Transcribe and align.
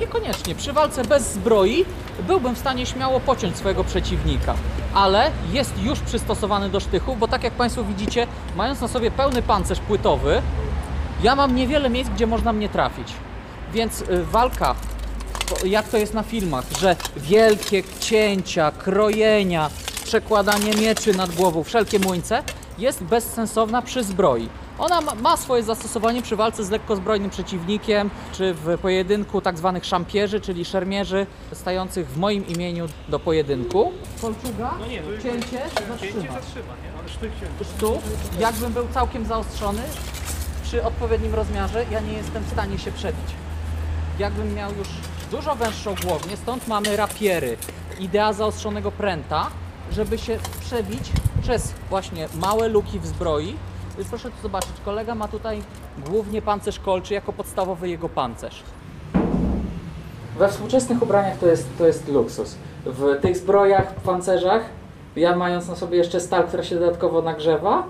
Niekoniecznie. 0.00 0.54
Przy 0.54 0.72
walce 0.72 1.04
bez 1.04 1.32
zbroi 1.32 1.84
byłbym 2.26 2.54
w 2.54 2.58
stanie 2.58 2.86
śmiało 2.86 3.20
pociąć 3.20 3.56
swojego 3.56 3.84
przeciwnika, 3.84 4.54
ale 4.94 5.30
jest 5.52 5.78
już 5.82 6.00
przystosowany 6.00 6.70
do 6.70 6.80
sztychów, 6.80 7.18
bo 7.18 7.28
tak 7.28 7.44
jak 7.44 7.52
Państwo 7.52 7.84
widzicie, 7.84 8.26
mając 8.56 8.80
na 8.80 8.88
sobie 8.88 9.10
pełny 9.10 9.42
pancerz 9.42 9.80
płytowy, 9.80 10.42
ja 11.22 11.36
mam 11.36 11.54
niewiele 11.54 11.90
miejsc, 11.90 12.10
gdzie 12.10 12.26
można 12.26 12.52
mnie 12.52 12.68
trafić. 12.68 13.12
Więc 13.72 14.00
y, 14.00 14.24
walka, 14.24 14.74
jak 15.64 15.88
to 15.88 15.96
jest 15.96 16.14
na 16.14 16.22
filmach, 16.22 16.64
że 16.80 16.96
wielkie 17.16 17.82
cięcia, 18.00 18.70
krojenia, 18.70 19.70
przekładanie 20.04 20.74
mieczy 20.74 21.14
nad 21.14 21.34
głową, 21.34 21.64
wszelkie 21.64 21.98
młyńce, 21.98 22.42
jest 22.78 23.02
bezsensowna 23.04 23.82
przy 23.82 24.04
zbroi. 24.04 24.48
Ona 24.78 25.00
ma, 25.00 25.36
swoje 25.36 25.62
zastosowanie 25.62 26.22
przy 26.22 26.36
walce 26.36 26.64
z 26.64 26.70
lekkozbrojnym 26.70 27.30
przeciwnikiem, 27.30 28.10
czy 28.32 28.54
w 28.54 28.78
pojedynku 28.82 29.40
tak 29.40 29.58
zwanych 29.58 29.84
szampierzy, 29.86 30.40
czyli 30.40 30.64
szermierzy, 30.64 31.26
stających 31.52 32.08
w 32.10 32.16
moim 32.16 32.46
imieniu 32.46 32.86
do 33.08 33.18
pojedynku. 33.18 33.92
Kolczuga, 34.20 34.74
No 34.80 34.86
nie, 34.86 35.02
to 35.02 35.10
jest 35.10 35.22
cięcie, 35.22 35.48
cięcie 35.50 35.88
zatrzyma. 35.88 36.32
zatrzyma, 36.32 36.72
nie? 36.84 36.98
Ale 37.00 37.08
sztyk 37.08 37.30
się... 37.40 37.46
Tu, 37.80 38.00
jakbym 38.40 38.72
był 38.72 38.88
całkiem 38.94 39.26
zaostrzony, 39.26 39.82
przy 40.62 40.84
odpowiednim 40.84 41.34
rozmiarze, 41.34 41.84
ja 41.90 42.00
nie 42.00 42.12
jestem 42.12 42.44
w 42.44 42.48
stanie 42.50 42.78
się 42.78 42.92
przebić. 42.92 43.26
Jakbym 44.18 44.54
miał 44.54 44.70
już 44.74 44.88
dużo 45.30 45.56
węższą 45.56 45.94
głownię, 46.04 46.36
stąd 46.36 46.68
mamy 46.68 46.96
rapiery, 46.96 47.56
idea 48.00 48.32
zaostrzonego 48.32 48.92
pręta, 48.92 49.46
żeby 49.92 50.18
się 50.18 50.38
przebić 50.60 51.12
przez 51.42 51.72
właśnie 51.90 52.28
małe 52.34 52.68
luki 52.68 52.98
w 53.00 53.06
zbroi. 53.06 53.56
Y, 53.98 54.04
Proszę 54.04 54.30
tu 54.30 54.42
zobaczyć, 54.42 54.72
kolega 54.84 55.14
ma 55.14 55.28
tutaj 55.28 55.62
głównie 56.10 56.42
pancerz 56.42 56.80
kolczy 56.80 57.14
jako 57.14 57.32
podstawowy 57.32 57.88
jego 57.88 58.08
pancerz. 58.08 58.62
We 60.38 60.48
współczesnych 60.48 61.02
ubraniach 61.02 61.38
to 61.38 61.46
jest, 61.46 61.78
to 61.78 61.86
jest 61.86 62.08
luksus. 62.08 62.56
W 62.86 63.20
tych 63.20 63.36
zbrojach, 63.36 63.94
pancerzach, 63.94 64.62
ja 65.16 65.36
mając 65.36 65.68
na 65.68 65.76
sobie 65.76 65.98
jeszcze 65.98 66.20
stal, 66.20 66.44
która 66.44 66.62
się 66.62 66.74
dodatkowo 66.78 67.22
nagrzewa, 67.22 67.84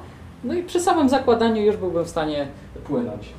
no 0.44 0.54
i 0.54 0.62
przy 0.62 0.80
samym 0.80 1.08
zakładaniu 1.08 1.62
już 1.62 1.76
byłbym 1.76 2.04
w 2.04 2.08
stanie 2.08 2.48
płynąć. 2.84 3.32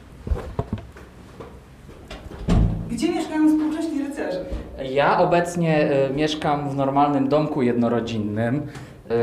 Gdzie 2.90 3.12
mieszkają 3.12 3.50
współcześni 3.50 4.04
rycerze? 4.08 4.46
Ja 4.84 5.20
obecnie 5.20 5.92
e, 5.92 6.10
mieszkam 6.14 6.70
w 6.70 6.76
normalnym 6.76 7.30
domku 7.30 7.62
jednorodzinnym, 7.62 8.68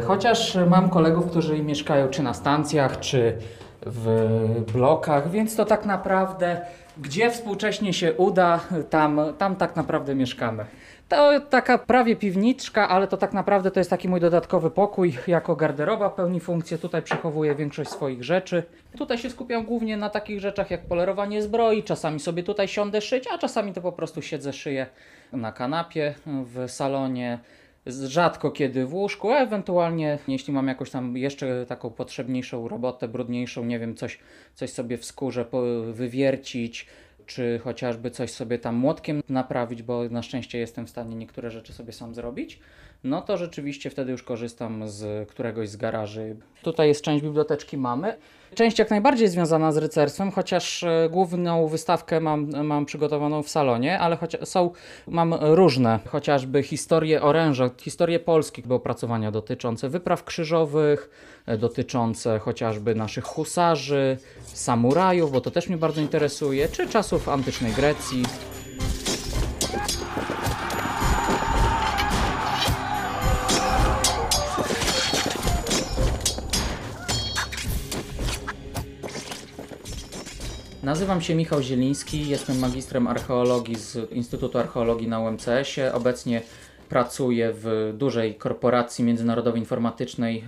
chociaż 0.06 0.58
mam 0.70 0.90
kolegów, 0.90 1.30
którzy 1.30 1.62
mieszkają 1.62 2.08
czy 2.08 2.22
na 2.22 2.34
stacjach, 2.34 3.00
czy 3.00 3.38
w 3.86 4.64
blokach, 4.72 5.30
więc 5.30 5.56
to 5.56 5.64
tak 5.64 5.84
naprawdę, 5.86 6.60
gdzie 6.98 7.30
współcześnie 7.30 7.92
się 7.92 8.14
uda, 8.14 8.60
tam, 8.90 9.20
tam 9.38 9.56
tak 9.56 9.76
naprawdę 9.76 10.14
mieszkamy. 10.14 10.64
To 11.08 11.40
taka 11.40 11.78
prawie 11.78 12.16
piwniczka, 12.16 12.88
ale 12.88 13.08
to 13.08 13.16
tak 13.16 13.32
naprawdę 13.32 13.70
to 13.70 13.80
jest 13.80 13.90
taki 13.90 14.08
mój 14.08 14.20
dodatkowy 14.20 14.70
pokój. 14.70 15.18
Jako 15.26 15.56
garderoba 15.56 16.10
pełni 16.10 16.40
funkcję. 16.40 16.78
Tutaj 16.78 17.02
przechowuję 17.02 17.54
większość 17.54 17.90
swoich 17.90 18.24
rzeczy. 18.24 18.62
Tutaj 18.98 19.18
się 19.18 19.30
skupiam 19.30 19.64
głównie 19.64 19.96
na 19.96 20.10
takich 20.10 20.40
rzeczach 20.40 20.70
jak 20.70 20.86
polerowanie 20.86 21.42
zbroi. 21.42 21.82
Czasami 21.82 22.20
sobie 22.20 22.42
tutaj 22.42 22.68
siądę 22.68 23.00
szyć, 23.00 23.24
a 23.34 23.38
czasami 23.38 23.72
to 23.72 23.80
po 23.80 23.92
prostu 23.92 24.22
siedzę, 24.22 24.52
szyję 24.52 24.86
na 25.32 25.52
kanapie 25.52 26.14
w 26.26 26.70
salonie. 26.70 27.38
Rzadko 27.86 28.50
kiedy 28.50 28.86
w 28.86 28.94
łóżku, 28.94 29.30
a 29.30 29.38
ewentualnie 29.38 30.18
jeśli 30.28 30.52
mam 30.52 30.68
jakąś 30.68 30.90
tam 30.90 31.16
jeszcze 31.16 31.66
taką 31.66 31.90
potrzebniejszą 31.90 32.68
robotę, 32.68 33.08
brudniejszą, 33.08 33.64
nie 33.64 33.78
wiem, 33.78 33.94
coś, 33.94 34.18
coś 34.54 34.70
sobie 34.70 34.98
w 34.98 35.04
skórze 35.04 35.46
wywiercić, 35.92 36.86
czy 37.26 37.60
chociażby 37.64 38.10
coś 38.10 38.30
sobie 38.30 38.58
tam 38.58 38.74
młotkiem 38.74 39.22
naprawić, 39.28 39.82
bo 39.82 40.08
na 40.08 40.22
szczęście 40.22 40.58
jestem 40.58 40.86
w 40.86 40.90
stanie 40.90 41.16
niektóre 41.16 41.50
rzeczy 41.50 41.72
sobie 41.72 41.92
sam 41.92 42.14
zrobić, 42.14 42.60
no 43.04 43.22
to 43.22 43.36
rzeczywiście 43.36 43.90
wtedy 43.90 44.12
już 44.12 44.22
korzystam 44.22 44.88
z 44.88 45.28
któregoś 45.28 45.68
z 45.68 45.76
garaży. 45.76 46.36
Tutaj 46.62 46.88
jest 46.88 47.02
część 47.02 47.24
biblioteczki 47.24 47.76
mamy. 47.76 48.16
Część 48.54 48.78
jak 48.78 48.90
najbardziej 48.90 49.28
związana 49.28 49.72
z 49.72 49.76
rycerstwem, 49.76 50.30
chociaż 50.30 50.82
e, 50.82 51.08
główną 51.10 51.66
wystawkę 51.68 52.20
mam, 52.20 52.66
mam 52.66 52.86
przygotowaną 52.86 53.42
w 53.42 53.48
salonie, 53.48 53.98
ale 53.98 54.16
choć, 54.16 54.36
są, 54.44 54.70
mam 55.06 55.34
różne, 55.40 55.98
chociażby 56.08 56.62
historie 56.62 57.22
oręża, 57.22 57.70
historie 57.80 58.20
polskich, 58.20 58.70
opracowania 58.70 59.30
dotyczące 59.30 59.88
wypraw 59.88 60.24
krzyżowych, 60.24 61.10
e, 61.46 61.58
dotyczące 61.58 62.38
chociażby 62.38 62.94
naszych 62.94 63.24
husarzy, 63.24 64.18
samurajów, 64.44 65.32
bo 65.32 65.40
to 65.40 65.50
też 65.50 65.68
mnie 65.68 65.78
bardzo 65.78 66.00
interesuje, 66.00 66.68
czy 66.68 66.88
czasów 66.88 67.28
antycznej 67.28 67.72
Grecji. 67.72 68.22
Nazywam 80.96 81.20
się 81.20 81.34
Michał 81.34 81.62
Zieliński, 81.62 82.28
jestem 82.28 82.58
magistrem 82.58 83.06
archeologii 83.06 83.74
z 83.74 84.12
Instytutu 84.12 84.58
Archeologii 84.58 85.08
na 85.08 85.20
UMCS-ie. 85.20 85.92
Obecnie 85.92 86.42
pracuję 86.88 87.52
w 87.54 87.94
dużej 87.98 88.34
korporacji 88.34 89.04
międzynarodowej 89.04 89.60
informatycznej 89.60 90.44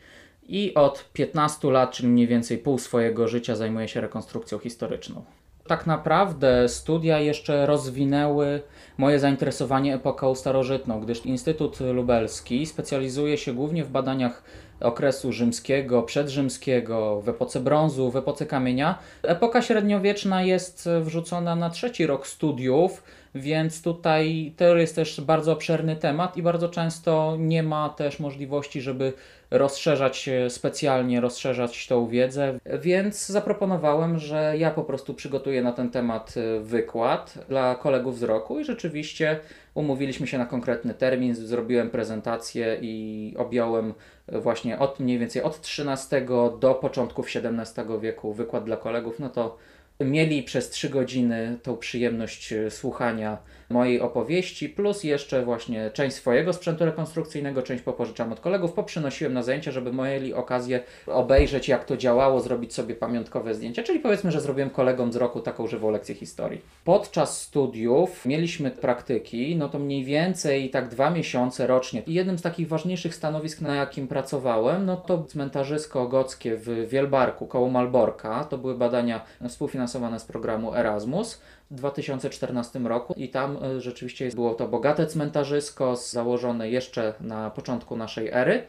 i 0.49 0.75
od 0.75 1.05
15 1.13 1.71
lat, 1.71 1.93
czyli 1.93 2.09
mniej 2.09 2.27
więcej 2.27 2.59
pół 2.59 2.79
swojego 2.79 3.29
życia 3.29 3.57
zajmuję 3.57 3.89
się 3.89 4.01
rekonstrukcją 4.01 4.59
historyczną. 4.59 5.25
Tak 5.67 5.87
naprawdę 5.87 6.69
studia 6.69 7.21
jeszcze 7.21 7.67
rozwinęły 7.67 8.63
moje 8.99 9.19
zainteresowanie 9.19 9.95
epoką 9.95 10.35
starożytną, 10.35 11.01
gdyż 11.01 11.27
Instytut 11.27 11.81
Lubelski 11.81 12.67
specjalizuje 12.67 13.39
się 13.39 13.53
głównie 13.53 13.85
w 13.85 13.91
badaniach 13.91 14.43
okresu 14.81 15.33
rzymskiego, 15.33 16.03
przedrzymskiego, 16.03 17.21
w 17.21 17.29
epoce 17.29 17.61
brązu, 17.61 18.11
w 18.11 18.17
epoce 18.17 18.47
kamienia. 18.47 18.99
Epoka 19.23 19.63
średniowieczna 19.63 20.43
jest 20.43 20.89
wrzucona 21.03 21.57
na 21.57 21.71
trzeci 21.71 22.07
rok 22.07 22.27
studiów, 22.27 23.03
więc 23.39 23.83
tutaj 23.83 24.53
to 24.57 24.77
jest 24.77 24.95
też 24.95 25.21
bardzo 25.21 25.53
obszerny 25.53 25.97
temat 25.97 26.37
i 26.37 26.43
bardzo 26.43 26.69
często 26.69 27.37
nie 27.39 27.63
ma 27.63 27.89
też 27.89 28.21
możliwości, 28.21 28.81
żeby 28.81 29.13
rozszerzać 29.51 30.31
specjalnie, 30.49 31.21
rozszerzać 31.21 31.87
tą 31.87 32.07
wiedzę, 32.07 32.59
więc 32.81 33.27
zaproponowałem, 33.27 34.19
że 34.19 34.55
ja 34.59 34.71
po 34.71 34.85
prostu 34.85 35.15
przygotuję 35.15 35.63
na 35.63 35.73
ten 35.73 35.91
temat 35.91 36.35
e, 36.37 36.61
wykład 36.61 37.39
dla 37.49 37.75
kolegów 37.75 38.19
z 38.19 38.23
roku 38.23 38.61
i 38.61 38.65
rzeczywiście 38.65 39.41
umówiliśmy 39.75 40.27
się 40.27 40.39
na 40.39 40.47
konkretny 40.47 40.95
termin, 40.95 41.35
zrobiłem 41.35 41.91
prezentację 41.91 42.79
i 42.81 43.35
objąłem 43.39 43.95
właśnie 44.33 44.79
od 44.79 45.01
mniej 45.01 45.19
więcej 45.19 45.43
od 45.43 45.57
XIII 45.57 46.27
do 46.61 46.75
początków 46.75 47.27
XVII 47.27 48.01
wieku 48.01 48.33
wykład 48.33 48.65
dla 48.65 48.77
kolegów, 48.77 49.19
no 49.19 49.29
to 49.29 49.57
mieli 50.01 50.43
przez 50.43 50.71
trzy 50.71 50.89
godziny 50.89 51.59
tą 51.63 51.77
przyjemność 51.77 52.53
e, 52.53 52.71
słuchania 52.71 53.39
mojej 53.71 54.01
opowieści, 54.01 54.69
plus 54.69 55.05
jeszcze 55.05 55.45
właśnie 55.45 55.91
część 55.91 56.17
swojego 56.17 56.53
sprzętu 56.53 56.85
rekonstrukcyjnego, 56.85 57.63
część 57.63 57.83
popożyczam 57.83 58.33
od 58.33 58.41
kolegów, 58.41 58.73
poprzynosiłem 58.73 59.33
na 59.35 59.43
zajęcia, 59.43 59.71
żeby 59.71 59.93
mieli 59.93 60.35
okazję 60.35 60.81
obejrzeć 61.07 61.69
jak 61.69 61.85
to 61.85 61.97
działało, 61.97 62.41
zrobić 62.41 62.75
sobie 62.75 62.95
pamiątkowe 62.95 63.55
zdjęcia, 63.55 63.83
czyli 63.83 64.01
powiedzmy, 64.01 64.33
że 64.33 64.41
zrobiłem 64.41 64.71
kolegom 64.71 65.13
z 65.13 65.17
roku 65.17 65.41
taką 65.41 65.67
żywą 65.67 65.91
lekcję 65.91 66.15
historii. 66.15 66.61
Podczas 66.85 67.43
studiów 67.43 68.27
mieliśmy 68.27 68.71
praktyki, 68.71 69.57
no 69.57 69.69
to 69.69 69.79
mniej 69.79 70.05
więcej 70.05 70.71
tak 70.71 70.89
dwa 70.89 71.11
miesiące 71.11 71.67
rocznie. 71.67 72.03
I 72.07 72.15
jednym 72.15 72.39
z 72.39 72.43
takich 72.43 72.69
ważniejszych 72.69 73.15
stanowisk, 73.15 73.61
na 73.61 73.75
jakim 73.75 74.09
pracowałem, 74.09 74.87
no 74.87 74.97
to 74.97 75.25
cmentarzysko 75.25 76.09
gockie 76.09 76.57
w 76.57 76.89
Wielbarku 76.89 77.47
koło 77.47 77.69
Malborka. 77.69 78.45
To 78.45 78.59
były 78.59 78.75
badania 78.75 79.25
współfinansowane 79.49 80.21
z 80.21 80.25
programu 80.25 80.75
Erasmus 80.75 81.41
w 81.71 81.75
2014 81.75 82.79
roku 82.79 83.15
i 83.17 83.29
tam 83.29 83.65
y, 83.65 83.81
rzeczywiście 83.81 84.29
było 84.35 84.55
to 84.55 84.69
bogate 84.69 85.07
cmentarzysko 85.07 85.97
założone 85.97 86.71
jeszcze 86.71 87.15
na 87.21 87.51
początku 87.51 87.97
naszej 87.97 88.29
ery. 88.33 88.67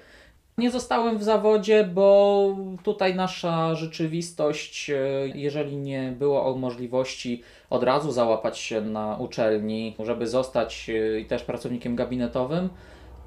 Nie 0.58 0.72
zostałem 0.72 1.18
w 1.18 1.24
zawodzie, 1.24 1.84
bo 1.94 2.56
tutaj 2.84 3.16
nasza 3.16 3.76
rzeczywistość, 3.76 4.90
e, 4.90 4.96
jeżeli 5.36 5.78
nie 5.78 6.14
było 6.20 6.56
możliwości 6.56 7.44
od 7.70 7.84
razu 7.84 8.12
załapać 8.12 8.58
się 8.58 8.82
na 8.82 9.18
uczelni, 9.18 9.96
żeby 10.00 10.28
zostać 10.28 10.90
e, 10.90 11.20
i 11.20 11.26
też 11.26 11.44
pracownikiem 11.44 11.96
gabinetowym, 11.96 12.70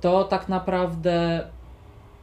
to 0.01 0.25
tak 0.25 0.49
naprawdę 0.49 1.41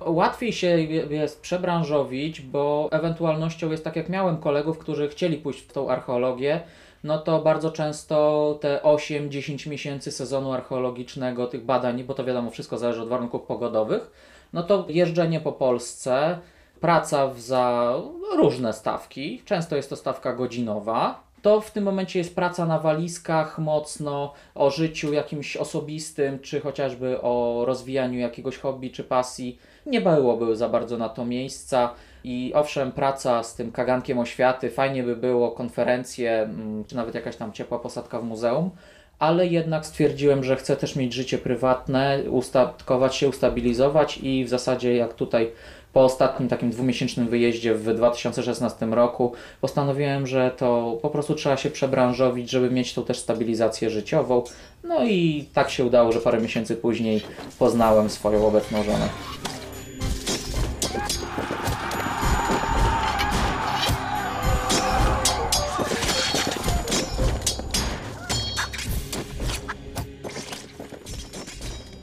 łatwiej 0.05 0.53
się 0.53 0.67
je- 0.67 1.05
jest 1.09 1.41
przebranżowić, 1.41 2.41
bo 2.41 2.89
ewentualnością 2.91 3.71
jest 3.71 3.83
tak 3.83 3.95
jak 3.95 4.09
miałem 4.09 4.37
kolegów, 4.37 4.77
którzy 4.77 5.07
chcieli 5.09 5.37
pójść 5.37 5.59
w 5.61 5.73
tą 5.73 5.89
archeologię, 5.89 6.61
no 7.03 7.17
to 7.17 7.39
bardzo 7.39 7.71
często 7.71 8.57
te 8.61 8.79
8-10 8.83 9.69
miesięcy 9.69 10.11
sezonu 10.11 10.53
archeologicznego, 10.53 11.47
tych 11.47 11.65
badań, 11.65 12.03
bo 12.03 12.13
to 12.13 12.23
wiadomo, 12.23 12.51
wszystko 12.51 12.77
zależy 12.77 13.01
od 13.01 13.09
warunków 13.09 13.41
pogodowych, 13.41 14.11
no 14.53 14.63
to 14.63 14.85
jeżdżenie 14.89 15.39
po 15.39 15.51
Polsce, 15.51 16.39
praca 16.79 17.33
za 17.33 17.93
różne 18.37 18.73
stawki, 18.73 19.41
często 19.45 19.75
jest 19.75 19.89
to 19.89 19.95
stawka 19.95 20.33
godzinowa, 20.33 21.29
to 21.41 21.61
w 21.61 21.71
tym 21.71 21.83
momencie 21.83 22.19
jest 22.19 22.35
praca 22.35 22.65
na 22.65 22.79
walizkach 22.79 23.59
mocno, 23.59 24.33
o 24.55 24.69
życiu 24.69 25.13
jakimś 25.13 25.57
osobistym, 25.57 26.39
czy 26.39 26.59
chociażby 26.59 27.21
o 27.21 27.63
rozwijaniu 27.65 28.19
jakiegoś 28.19 28.57
hobby 28.57 28.91
czy 28.91 29.03
pasji. 29.03 29.59
Nie 29.85 30.01
byłoby 30.01 30.55
za 30.55 30.69
bardzo 30.69 30.97
na 30.97 31.09
to 31.09 31.25
miejsca. 31.25 31.93
I 32.23 32.51
owszem, 32.55 32.91
praca 32.91 33.43
z 33.43 33.55
tym 33.55 33.71
kagankiem 33.71 34.19
oświaty, 34.19 34.69
fajnie 34.69 35.03
by 35.03 35.15
było, 35.15 35.51
konferencje, 35.51 36.41
mm, 36.41 36.85
czy 36.85 36.95
nawet 36.95 37.15
jakaś 37.15 37.35
tam 37.35 37.53
ciepła 37.53 37.79
posadka 37.79 38.19
w 38.19 38.23
muzeum, 38.23 38.71
ale 39.19 39.47
jednak 39.47 39.85
stwierdziłem, 39.85 40.43
że 40.43 40.55
chcę 40.55 40.75
też 40.75 40.95
mieć 40.95 41.13
życie 41.13 41.37
prywatne, 41.37 42.19
ustatkować 42.29 43.15
się, 43.15 43.29
ustabilizować 43.29 44.17
i 44.17 44.45
w 44.45 44.49
zasadzie 44.49 44.95
jak 44.95 45.13
tutaj 45.13 45.51
po 45.93 46.03
ostatnim 46.03 46.49
takim 46.49 46.69
dwumiesięcznym 46.69 47.27
wyjeździe 47.27 47.75
w 47.75 47.93
2016 47.93 48.85
roku 48.85 49.33
postanowiłem, 49.61 50.27
że 50.27 50.51
to 50.57 50.97
po 51.01 51.09
prostu 51.09 51.35
trzeba 51.35 51.57
się 51.57 51.69
przebranżowić, 51.69 52.49
żeby 52.49 52.69
mieć 52.71 52.93
tą 52.93 53.05
też 53.05 53.19
stabilizację 53.19 53.89
życiową. 53.89 54.43
No 54.83 55.05
i 55.05 55.45
tak 55.53 55.69
się 55.69 55.85
udało, 55.85 56.11
że 56.11 56.19
parę 56.19 56.41
miesięcy 56.41 56.75
później 56.75 57.21
poznałem 57.59 58.09
swoją 58.09 58.47
obecną 58.47 58.83
żonę. 58.83 59.09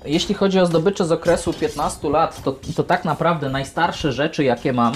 Jeśli 0.06 0.34
chodzi 0.34 0.60
o 0.60 0.66
zdobycze 0.66 1.04
z 1.04 1.12
okresu 1.12 1.52
15 1.52 2.10
lat, 2.10 2.42
to, 2.42 2.56
to 2.76 2.84
tak 2.84 3.04
naprawdę 3.04 3.48
najstarsze 3.50 4.12
rzeczy, 4.12 4.44
jakie 4.44 4.72
mam, 4.72 4.92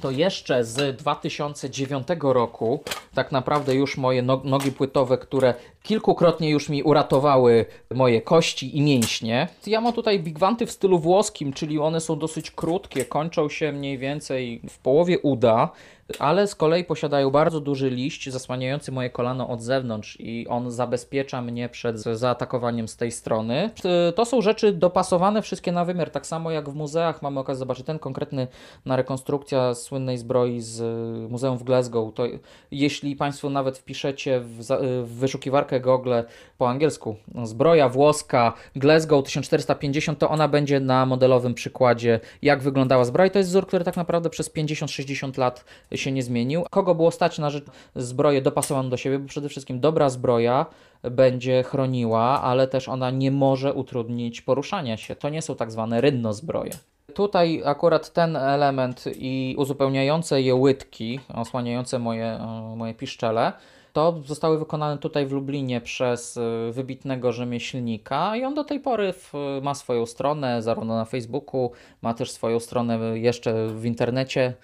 to 0.00 0.10
jeszcze 0.10 0.64
z 0.64 0.96
2009 0.96 2.08
roku, 2.20 2.82
tak 3.14 3.32
naprawdę 3.32 3.74
już 3.74 3.96
moje 3.96 4.22
no- 4.22 4.40
nogi 4.44 4.72
płytowe, 4.72 5.18
które 5.18 5.54
kilkukrotnie 5.88 6.50
już 6.50 6.68
mi 6.68 6.82
uratowały 6.82 7.66
moje 7.94 8.22
kości 8.22 8.76
i 8.78 8.82
mięśnie. 8.82 9.48
Ja 9.66 9.80
mam 9.80 9.92
tutaj 9.92 10.20
bigwanty 10.20 10.66
w 10.66 10.70
stylu 10.70 10.98
włoskim, 10.98 11.52
czyli 11.52 11.78
one 11.78 12.00
są 12.00 12.18
dosyć 12.18 12.50
krótkie, 12.50 13.04
kończą 13.04 13.48
się 13.48 13.72
mniej 13.72 13.98
więcej 13.98 14.60
w 14.68 14.78
połowie 14.78 15.18
uda, 15.18 15.70
ale 16.18 16.46
z 16.46 16.54
kolei 16.54 16.84
posiadają 16.84 17.30
bardzo 17.30 17.60
duży 17.60 17.90
liść 17.90 18.30
zasłaniający 18.30 18.92
moje 18.92 19.10
kolano 19.10 19.48
od 19.48 19.62
zewnątrz 19.62 20.16
i 20.20 20.46
on 20.48 20.70
zabezpiecza 20.70 21.42
mnie 21.42 21.68
przed 21.68 21.98
zaatakowaniem 21.98 22.88
z 22.88 22.96
tej 22.96 23.12
strony. 23.12 23.70
To 24.14 24.24
są 24.24 24.40
rzeczy 24.40 24.72
dopasowane 24.72 25.42
wszystkie 25.42 25.72
na 25.72 25.84
wymiar, 25.84 26.10
tak 26.10 26.26
samo 26.26 26.50
jak 26.50 26.70
w 26.70 26.74
muzeach 26.74 27.22
mamy 27.22 27.40
okazję 27.40 27.58
zobaczyć 27.58 27.86
ten 27.86 27.98
konkretny 27.98 28.46
na 28.84 28.96
rekonstrukcja 28.96 29.74
słynnej 29.74 30.18
zbroi 30.18 30.60
z 30.60 30.82
Muzeum 31.30 31.58
w 31.58 31.62
Glasgow. 31.62 32.14
To 32.14 32.24
jeśli 32.70 33.16
Państwo 33.16 33.50
nawet 33.50 33.78
wpiszecie 33.78 34.40
w, 34.40 34.58
w 35.04 35.18
wyszukiwarkę 35.18 35.77
Google 35.80 36.12
po 36.58 36.68
angielsku 36.68 37.16
zbroja 37.44 37.88
włoska 37.88 38.52
Glasgow 38.76 39.24
1450, 39.24 40.18
to 40.18 40.28
ona 40.28 40.48
będzie 40.48 40.80
na 40.80 41.06
modelowym 41.06 41.54
przykładzie 41.54 42.20
jak 42.42 42.62
wyglądała 42.62 43.04
zbroja. 43.04 43.30
To 43.30 43.38
jest 43.38 43.50
wzór, 43.50 43.66
który 43.66 43.84
tak 43.84 43.96
naprawdę 43.96 44.30
przez 44.30 44.54
50-60 44.54 45.38
lat 45.38 45.64
się 45.94 46.12
nie 46.12 46.22
zmienił. 46.22 46.64
Kogo 46.70 46.94
było 46.94 47.10
stać 47.10 47.38
na 47.38 47.50
rzecz 47.50 47.64
zbroję 47.96 48.42
dopasowaną 48.42 48.90
do 48.90 48.96
siebie, 48.96 49.18
bo 49.18 49.28
przede 49.28 49.48
wszystkim 49.48 49.80
dobra 49.80 50.10
zbroja 50.10 50.66
będzie 51.02 51.62
chroniła, 51.62 52.42
ale 52.42 52.68
też 52.68 52.88
ona 52.88 53.10
nie 53.10 53.30
może 53.30 53.74
utrudnić 53.74 54.40
poruszania 54.42 54.96
się. 54.96 55.16
To 55.16 55.28
nie 55.28 55.42
są 55.42 55.56
tak 55.56 55.70
zwane 55.70 56.00
rynno 56.00 56.32
zbroje. 56.32 56.70
Tutaj 57.14 57.62
akurat 57.64 58.12
ten 58.12 58.36
element 58.36 59.04
i 59.16 59.54
uzupełniające 59.58 60.42
je 60.42 60.54
łydki, 60.54 61.20
osłaniające 61.34 61.98
moje, 61.98 62.26
e, 62.26 62.74
moje 62.76 62.94
piszczele, 62.94 63.52
to 63.98 64.14
zostały 64.26 64.58
wykonane 64.58 64.98
tutaj 64.98 65.26
w 65.26 65.32
Lublinie 65.32 65.80
przez 65.80 66.36
e, 66.36 66.72
wybitnego 66.72 67.32
rzemieślnika 67.32 68.36
i 68.36 68.44
on 68.44 68.54
do 68.54 68.64
tej 68.64 68.80
pory 68.80 69.12
w, 69.12 69.32
ma 69.62 69.74
swoją 69.74 70.06
stronę, 70.06 70.62
zarówno 70.62 70.96
na 70.96 71.04
Facebooku, 71.04 71.70
ma 72.02 72.14
też 72.14 72.30
swoją 72.30 72.60
stronę 72.60 73.18
jeszcze 73.18 73.68
w 73.68 73.84
internecie. 73.84 74.54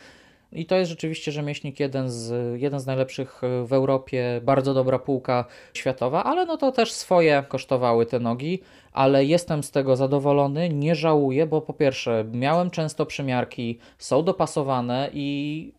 I 0.52 0.66
to 0.66 0.76
jest 0.76 0.90
rzeczywiście 0.90 1.32
rzemieślnik 1.32 1.80
jeden 1.80 2.10
z, 2.10 2.32
jeden 2.60 2.80
z 2.80 2.86
najlepszych 2.86 3.42
w 3.64 3.72
Europie, 3.72 4.40
bardzo 4.44 4.74
dobra 4.74 4.98
półka 4.98 5.44
światowa, 5.74 6.24
ale 6.24 6.46
no 6.46 6.56
to 6.56 6.72
też 6.72 6.92
swoje 6.92 7.44
kosztowały 7.48 8.06
te 8.06 8.20
nogi, 8.20 8.60
ale 8.92 9.24
jestem 9.24 9.62
z 9.62 9.70
tego 9.70 9.96
zadowolony, 9.96 10.68
nie 10.68 10.94
żałuję, 10.94 11.46
bo 11.46 11.60
po 11.60 11.72
pierwsze 11.72 12.24
miałem 12.32 12.70
często 12.70 13.06
przymiarki, 13.06 13.78
są 13.98 14.22
dopasowane 14.22 15.10
i 15.12 15.72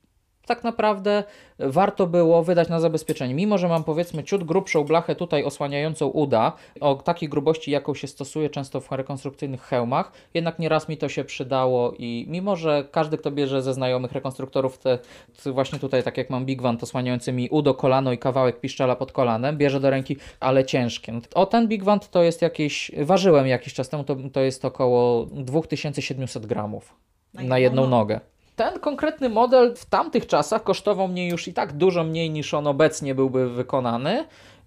tak 0.46 0.64
naprawdę 0.64 1.24
warto 1.60 2.08
było 2.08 2.44
wydać 2.44 2.70
na 2.70 2.80
zabezpieczenie. 2.80 3.34
Mimo, 3.34 3.58
że 3.58 3.68
mam 3.68 3.84
powiedzmy 3.84 4.24
ciut 4.24 4.44
grubszą 4.44 4.84
blachę 4.84 5.16
tutaj 5.16 5.44
osłaniającą 5.44 6.08
uda, 6.08 6.54
o 6.82 6.96
takiej 6.96 7.30
grubości, 7.30 7.72
jaką 7.72 7.94
się 7.94 8.08
stosuje 8.08 8.50
często 8.50 8.82
w 8.82 8.92
rekonstrukcyjnych 8.92 9.62
hełmach, 9.62 10.12
jednak 10.34 10.60
nieraz 10.60 10.90
mi 10.90 10.98
to 10.98 11.10
się 11.10 11.24
przydało 11.24 11.94
i 11.98 12.26
mimo, 12.30 12.56
że 12.56 12.86
każdy, 12.92 13.18
kto 13.18 13.32
bierze 13.32 13.62
ze 13.62 13.74
znajomych 13.74 14.12
rekonstruktorów 14.12 14.78
te, 14.78 15.00
właśnie 15.46 15.80
tutaj, 15.80 16.04
tak 16.04 16.18
jak 16.18 16.30
mam 16.30 16.46
Big 16.46 16.62
Van 16.62 16.78
osłaniający 16.82 17.32
mi 17.32 17.50
udo, 17.50 17.74
kolano 17.74 18.12
i 18.12 18.18
kawałek 18.18 18.60
piszczela 18.60 18.96
pod 18.96 19.12
kolanem, 19.12 19.58
bierze 19.58 19.80
do 19.80 19.90
ręki, 19.90 20.18
ale 20.40 20.66
ciężkie. 20.66 21.12
No, 21.12 21.20
O 21.36 21.46
ten 21.46 21.68
Big 21.68 21.84
Van 21.84 22.00
to 22.12 22.24
jest 22.24 22.42
jakieś, 22.42 22.92
ważyłem 22.98 23.48
jakiś 23.48 23.74
czas 23.74 23.90
temu, 23.90 24.04
to, 24.04 24.16
to 24.34 24.42
jest 24.42 24.66
około 24.66 25.26
2700 25.26 26.46
gramów 26.46 26.96
na 27.34 27.60
jedną 27.60 27.88
nogę. 27.88 28.20
Ten 28.56 28.80
konkretny 28.80 29.30
model 29.30 29.76
w 29.76 29.86
tamtych 29.86 30.28
czasach 30.28 30.64
kosztował 30.64 31.08
mnie 31.08 31.28
już 31.28 31.48
i 31.48 31.54
tak 31.54 31.74
dużo 31.74 32.04
mniej 32.04 32.30
niż 32.30 32.54
on 32.54 32.68
obecnie 32.68 33.16
byłby 33.16 33.50
wykonany. 33.50 34.26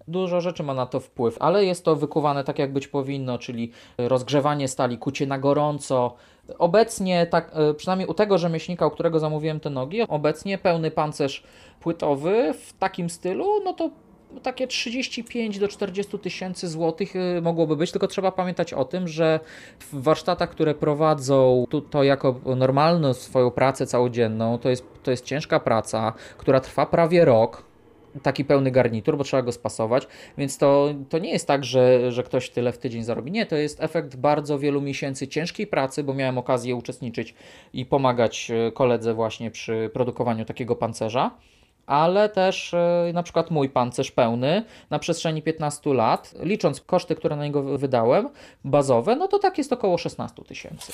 Dużo 0.08 0.40
rzeczy 0.40 0.62
ma 0.62 0.74
na 0.74 0.86
to 0.86 1.00
wpływ, 1.00 1.36
ale 1.40 1.64
jest 1.64 1.84
to 1.84 1.96
wykuwane 1.96 2.44
tak 2.44 2.58
jak 2.58 2.72
być 2.72 2.88
powinno, 2.88 3.38
czyli 3.38 3.72
rozgrzewanie 3.98 4.68
stali, 4.68 4.98
kucie 4.98 5.26
na 5.26 5.38
gorąco. 5.38 6.14
Obecnie, 6.58 7.26
tak, 7.26 7.50
e, 7.54 7.74
przynajmniej 7.74 8.08
u 8.08 8.14
tego 8.14 8.38
rzemieślnika, 8.38 8.86
u 8.86 8.90
którego 8.90 9.18
zamówiłem 9.18 9.60
te 9.60 9.70
nogi, 9.70 10.02
obecnie 10.02 10.58
pełny 10.58 10.90
pancerz 10.90 11.42
płytowy 11.80 12.54
w 12.54 12.72
takim 12.72 13.10
stylu, 13.10 13.46
no 13.64 13.72
to 13.72 13.90
takie 14.42 14.66
35 14.66 15.58
do 15.58 15.68
40 15.68 16.18
tysięcy 16.18 16.68
złotych 16.68 17.16
y, 17.16 17.42
mogłoby 17.42 17.76
być, 17.76 17.92
tylko 17.92 18.06
trzeba 18.06 18.32
pamiętać 18.32 18.72
o 18.72 18.84
tym, 18.84 19.08
że 19.08 19.40
w 19.80 20.02
warsztatach, 20.02 20.50
które 20.50 20.74
prowadzą 20.74 21.66
tu, 21.70 21.80
to 21.80 22.04
jako 22.04 22.40
normalną 22.56 23.14
swoją 23.14 23.50
pracę 23.50 23.86
całodzienną, 23.86 24.58
to 24.58 24.70
jest, 24.70 24.84
to 25.02 25.10
jest 25.10 25.24
ciężka 25.24 25.60
praca, 25.60 26.12
która 26.38 26.60
trwa 26.60 26.86
prawie 26.86 27.24
rok. 27.24 27.68
Taki 28.22 28.44
pełny 28.44 28.70
garnitur, 28.70 29.16
bo 29.16 29.24
trzeba 29.24 29.42
go 29.42 29.52
spasować, 29.52 30.06
więc 30.38 30.58
to, 30.58 30.94
to 31.08 31.18
nie 31.18 31.30
jest 31.30 31.46
tak, 31.46 31.64
że, 31.64 32.12
że 32.12 32.22
ktoś 32.22 32.50
tyle 32.50 32.72
w 32.72 32.78
tydzień 32.78 33.04
zarobi. 33.04 33.30
Nie, 33.30 33.46
to 33.46 33.56
jest 33.56 33.82
efekt 33.82 34.16
bardzo 34.16 34.58
wielu 34.58 34.80
miesięcy 34.80 35.28
ciężkiej 35.28 35.66
pracy, 35.66 36.04
bo 36.04 36.14
miałem 36.14 36.38
okazję 36.38 36.76
uczestniczyć 36.76 37.34
i 37.72 37.86
pomagać 37.86 38.50
e, 38.50 38.72
koledze 38.72 39.14
właśnie 39.14 39.50
przy 39.50 39.90
produkowaniu 39.92 40.44
takiego 40.44 40.76
pancerza 40.76 41.30
ale 41.88 42.28
też 42.28 42.74
e, 42.74 43.10
na 43.14 43.22
przykład 43.22 43.50
mój 43.50 43.68
pancerz 43.68 44.10
pełny 44.10 44.64
na 44.90 44.98
przestrzeni 44.98 45.42
15 45.42 45.94
lat, 45.94 46.34
licząc 46.40 46.80
koszty, 46.80 47.14
które 47.14 47.36
na 47.36 47.44
niego 47.44 47.78
wydałem, 47.78 48.28
bazowe, 48.64 49.16
no 49.16 49.28
to 49.28 49.38
tak 49.38 49.58
jest 49.58 49.72
około 49.72 49.98
16 49.98 50.42
tysięcy. 50.42 50.92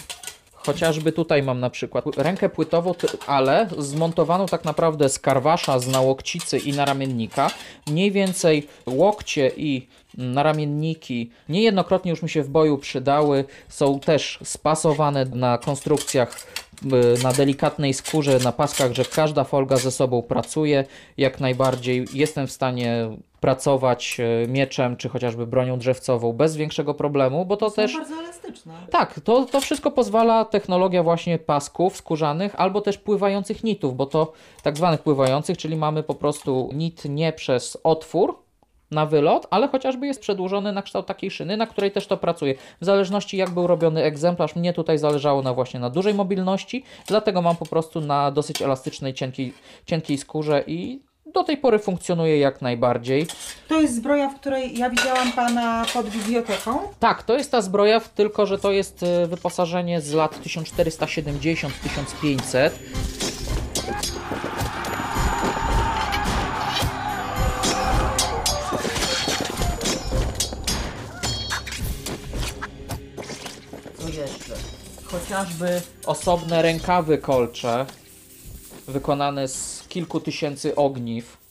Chociażby 0.54 1.12
tutaj 1.12 1.42
mam 1.42 1.60
na 1.60 1.70
przykład 1.70 2.04
rękę 2.16 2.48
płytową, 2.48 2.94
ale 3.26 3.68
zmontowaną 3.78 4.46
tak 4.46 4.64
naprawdę 4.64 5.08
z 5.08 5.18
karwasza, 5.18 5.78
z 5.78 5.88
nałokcicy 5.88 6.58
i 6.58 6.72
naramiennika. 6.72 7.50
Mniej 7.86 8.12
więcej 8.12 8.68
łokcie 8.86 9.50
i 9.56 9.86
naramienniki 10.18 11.30
niejednokrotnie 11.48 12.10
już 12.10 12.22
mi 12.22 12.28
się 12.28 12.42
w 12.42 12.48
boju 12.48 12.78
przydały. 12.78 13.44
Są 13.68 14.00
też 14.00 14.38
spasowane 14.44 15.24
na 15.24 15.58
konstrukcjach 15.58 16.36
y, 16.36 16.63
na 17.22 17.32
delikatnej 17.32 17.94
skórze, 17.94 18.38
na 18.38 18.52
paskach, 18.52 18.92
że 18.92 19.04
każda 19.04 19.44
folga 19.44 19.76
ze 19.76 19.90
sobą 19.90 20.22
pracuje. 20.22 20.84
Jak 21.16 21.40
najbardziej 21.40 22.04
jestem 22.12 22.46
w 22.46 22.52
stanie 22.52 23.08
pracować 23.40 24.16
e, 24.20 24.48
mieczem 24.48 24.96
czy 24.96 25.08
chociażby 25.08 25.46
bronią 25.46 25.78
drzewcową 25.78 26.32
bez 26.32 26.56
większego 26.56 26.94
problemu, 26.94 27.44
bo 27.44 27.56
to 27.56 27.70
Są 27.70 27.76
też 27.76 27.92
bardzo 27.96 28.14
elastyczne. 28.14 28.72
tak, 28.90 29.20
to, 29.20 29.44
to 29.44 29.60
wszystko 29.60 29.90
pozwala 29.90 30.44
technologia 30.44 31.02
właśnie 31.02 31.38
pasków 31.38 31.96
skórzanych 31.96 32.54
albo 32.60 32.80
też 32.80 32.98
pływających 32.98 33.64
nitów, 33.64 33.96
bo 33.96 34.06
to 34.06 34.32
tak 34.62 34.76
zwanych 34.76 35.02
pływających, 35.02 35.58
czyli 35.58 35.76
mamy 35.76 36.02
po 36.02 36.14
prostu 36.14 36.70
nit 36.74 37.04
nie 37.04 37.32
przez 37.32 37.78
otwór 37.84 38.43
na 38.94 39.06
wylot, 39.06 39.46
ale 39.50 39.68
chociażby 39.68 40.06
jest 40.06 40.20
przedłużony 40.20 40.72
na 40.72 40.82
kształt 40.82 41.06
takiej 41.06 41.30
szyny, 41.30 41.56
na 41.56 41.66
której 41.66 41.90
też 41.90 42.06
to 42.06 42.16
pracuje. 42.16 42.54
W 42.80 42.84
zależności 42.84 43.36
jak 43.36 43.50
był 43.50 43.66
robiony 43.66 44.02
egzemplarz, 44.02 44.56
mnie 44.56 44.72
tutaj 44.72 44.98
zależało 44.98 45.42
na 45.42 45.54
właśnie 45.54 45.80
na 45.80 45.90
dużej 45.90 46.14
mobilności, 46.14 46.84
dlatego 47.06 47.42
mam 47.42 47.56
po 47.56 47.66
prostu 47.66 48.00
na 48.00 48.30
dosyć 48.30 48.62
elastycznej, 48.62 49.14
cienkiej, 49.14 49.52
cienkiej 49.86 50.18
skórze 50.18 50.64
i 50.66 51.00
do 51.34 51.44
tej 51.44 51.56
pory 51.56 51.78
funkcjonuje 51.78 52.38
jak 52.38 52.62
najbardziej. 52.62 53.26
To 53.68 53.80
jest 53.80 53.96
zbroja, 53.96 54.28
w 54.28 54.34
której 54.34 54.78
ja 54.78 54.90
widziałam 54.90 55.32
Pana 55.32 55.86
pod 55.94 56.10
biblioteką. 56.10 56.78
Tak, 57.00 57.22
to 57.22 57.36
jest 57.36 57.50
ta 57.50 57.62
zbroja, 57.62 58.00
tylko 58.00 58.46
że 58.46 58.58
to 58.58 58.72
jest 58.72 59.02
e, 59.02 59.26
wyposażenie 59.26 60.00
z 60.00 60.12
lat 60.12 60.40
1470-1500. 60.44 62.70
Chociażby 75.34 75.82
osobne 76.06 76.62
rękawy 76.62 77.18
kolcze 77.18 77.86
wykonane 78.88 79.48
z 79.48 79.84
kilku 79.88 80.20
tysięcy 80.20 80.76
ogniw. 80.76 81.43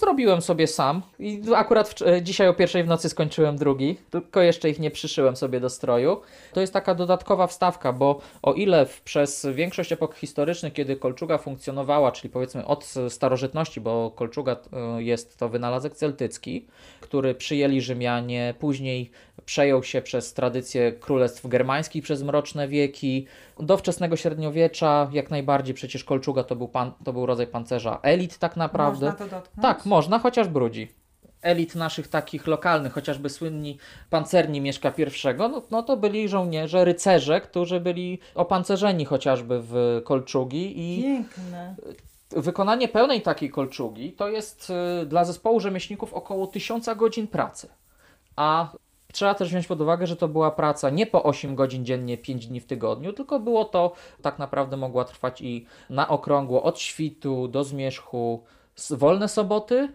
Zrobiłem 0.00 0.42
sobie 0.42 0.66
sam 0.66 1.02
i 1.18 1.42
akurat 1.54 1.88
w, 1.88 2.02
e, 2.02 2.22
dzisiaj 2.22 2.48
o 2.48 2.54
pierwszej 2.54 2.84
w 2.84 2.86
nocy 2.86 3.08
skończyłem 3.08 3.56
drugi, 3.56 3.98
tylko 4.10 4.40
jeszcze 4.40 4.70
ich 4.70 4.78
nie 4.78 4.90
przyszyłem 4.90 5.36
sobie 5.36 5.60
do 5.60 5.70
stroju. 5.70 6.20
To 6.52 6.60
jest 6.60 6.72
taka 6.72 6.94
dodatkowa 6.94 7.46
wstawka, 7.46 7.92
bo 7.92 8.20
o 8.42 8.52
ile 8.52 8.86
w, 8.86 9.00
przez 9.00 9.46
większość 9.54 9.92
epok 9.92 10.14
historycznych, 10.14 10.72
kiedy 10.72 10.96
kolczuga 10.96 11.38
funkcjonowała, 11.38 12.12
czyli 12.12 12.32
powiedzmy 12.32 12.66
od 12.66 12.94
starożytności, 13.08 13.80
bo 13.80 14.10
kolczuga 14.10 14.56
e, 14.72 15.02
jest 15.02 15.38
to 15.38 15.48
wynalazek 15.48 15.94
celtycki, 15.94 16.66
który 17.00 17.34
przyjęli 17.34 17.80
Rzymianie, 17.80 18.54
później 18.58 19.10
przejął 19.44 19.82
się 19.82 20.02
przez 20.02 20.34
tradycję 20.34 20.92
królestw 20.92 21.46
germańskich 21.46 22.04
przez 22.04 22.22
mroczne 22.22 22.68
wieki. 22.68 23.26
Do 23.62 23.76
wczesnego 23.76 24.16
średniowiecza 24.16 25.08
jak 25.12 25.30
najbardziej 25.30 25.74
przecież 25.74 26.04
kolczuga 26.04 26.44
to 26.44 26.56
był, 26.56 26.68
pan, 26.68 26.92
to 27.04 27.12
był 27.12 27.26
rodzaj 27.26 27.46
pancerza 27.46 27.98
elit 28.02 28.38
tak 28.38 28.56
naprawdę. 28.56 29.06
Można 29.06 29.18
to 29.18 29.36
dotknąć? 29.36 29.62
Tak, 29.62 29.86
można, 29.86 30.18
chociaż 30.18 30.48
brudzi. 30.48 30.92
Elit 31.42 31.74
naszych 31.74 32.08
takich 32.08 32.46
lokalnych, 32.46 32.92
chociażby 32.92 33.30
słynni 33.30 33.78
pancerni 34.10 34.60
Mieszka 34.60 34.92
I, 34.98 35.48
no, 35.48 35.62
no 35.70 35.82
to 35.82 35.96
byli 35.96 36.28
żołnierze, 36.28 36.84
rycerze, 36.84 37.40
którzy 37.40 37.80
byli 37.80 38.18
opancerzeni 38.34 39.04
chociażby 39.04 39.60
w 39.62 40.00
kolczugi 40.04 40.72
i 40.76 41.02
Piękne. 41.02 41.74
wykonanie 42.30 42.88
pełnej 42.88 43.22
takiej 43.22 43.50
kolczugi 43.50 44.12
to 44.12 44.28
jest 44.28 44.72
y, 45.02 45.06
dla 45.06 45.24
zespołu 45.24 45.60
rzemieślników 45.60 46.14
około 46.14 46.46
1000 46.46 46.88
godzin 46.96 47.26
pracy. 47.26 47.68
A 48.36 48.68
trzeba 49.12 49.34
też 49.34 49.48
wziąć 49.48 49.66
pod 49.66 49.80
uwagę, 49.80 50.06
że 50.06 50.16
to 50.16 50.28
była 50.28 50.50
praca 50.50 50.90
nie 50.90 51.06
po 51.06 51.22
8 51.22 51.54
godzin 51.54 51.84
dziennie, 51.84 52.18
5 52.18 52.46
dni 52.46 52.60
w 52.60 52.66
tygodniu, 52.66 53.12
tylko 53.12 53.40
było 53.40 53.64
to 53.64 53.92
tak 54.22 54.38
naprawdę 54.38 54.76
mogła 54.76 55.04
trwać 55.04 55.40
i 55.40 55.66
na 55.90 56.08
okrągło 56.08 56.62
od 56.62 56.78
świtu 56.78 57.48
do 57.48 57.64
zmierzchu, 57.64 58.44
wolne 58.90 59.28
soboty. 59.28 59.88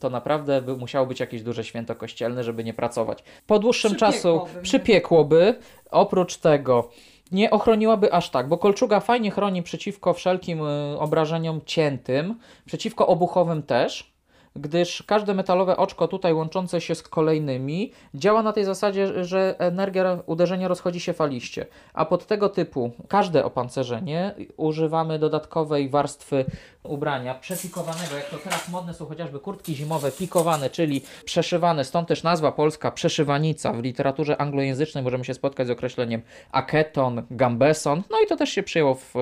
To 0.00 0.10
naprawdę 0.10 0.62
by, 0.62 0.76
musiało 0.76 1.06
być 1.06 1.20
jakieś 1.20 1.42
duże 1.42 1.64
święto 1.64 1.94
kościelne, 1.94 2.44
żeby 2.44 2.64
nie 2.64 2.74
pracować. 2.74 3.24
Po 3.46 3.58
dłuższym 3.58 3.94
czasu 3.94 4.40
Przypiekłoby. 4.40 4.62
przypiekłoby. 4.62 5.58
Oprócz 5.90 6.36
tego 6.36 6.90
nie 7.32 7.50
ochroniłaby 7.50 8.12
aż 8.12 8.30
tak, 8.30 8.48
bo 8.48 8.58
kolczuga 8.58 9.00
fajnie 9.00 9.30
chroni 9.30 9.62
przeciwko 9.62 10.14
wszelkim 10.14 10.62
y, 10.66 10.98
obrażeniom 10.98 11.60
ciętym, 11.66 12.38
przeciwko 12.64 13.06
obuchowym 13.06 13.62
też, 13.62 14.15
gdyż 14.56 15.02
każde 15.02 15.34
metalowe 15.34 15.76
oczko 15.76 16.08
tutaj 16.08 16.34
łączące 16.34 16.80
się 16.80 16.94
z 16.94 17.02
kolejnymi 17.02 17.92
działa 18.14 18.42
na 18.42 18.52
tej 18.52 18.64
zasadzie, 18.64 19.24
że 19.24 19.54
energia 19.58 20.18
uderzenia 20.26 20.68
rozchodzi 20.68 21.00
się 21.00 21.12
faliście, 21.12 21.66
a 21.94 22.04
pod 22.04 22.26
tego 22.26 22.48
typu 22.48 22.90
każde 23.08 23.44
opancerzenie 23.44 24.34
używamy 24.56 25.18
dodatkowej 25.18 25.88
warstwy 25.88 26.44
ubrania 26.82 27.34
przepikowanego, 27.34 28.16
jak 28.16 28.30
to 28.30 28.36
teraz 28.38 28.68
modne 28.68 28.94
są 28.94 29.06
chociażby 29.06 29.40
kurtki 29.40 29.74
zimowe 29.74 30.12
pikowane, 30.12 30.70
czyli 30.70 31.02
przeszywane, 31.24 31.84
stąd 31.84 32.08
też 32.08 32.22
nazwa 32.22 32.52
polska 32.52 32.90
przeszywanica. 32.90 33.72
W 33.72 33.82
literaturze 33.82 34.40
anglojęzycznej 34.40 35.04
możemy 35.04 35.24
się 35.24 35.34
spotkać 35.34 35.66
z 35.66 35.70
określeniem 35.70 36.22
aketon, 36.52 37.22
gambeson, 37.30 38.02
no 38.10 38.16
i 38.24 38.26
to 38.26 38.36
też 38.36 38.50
się 38.50 38.62
przyjęło 38.62 38.94
w, 38.94 39.14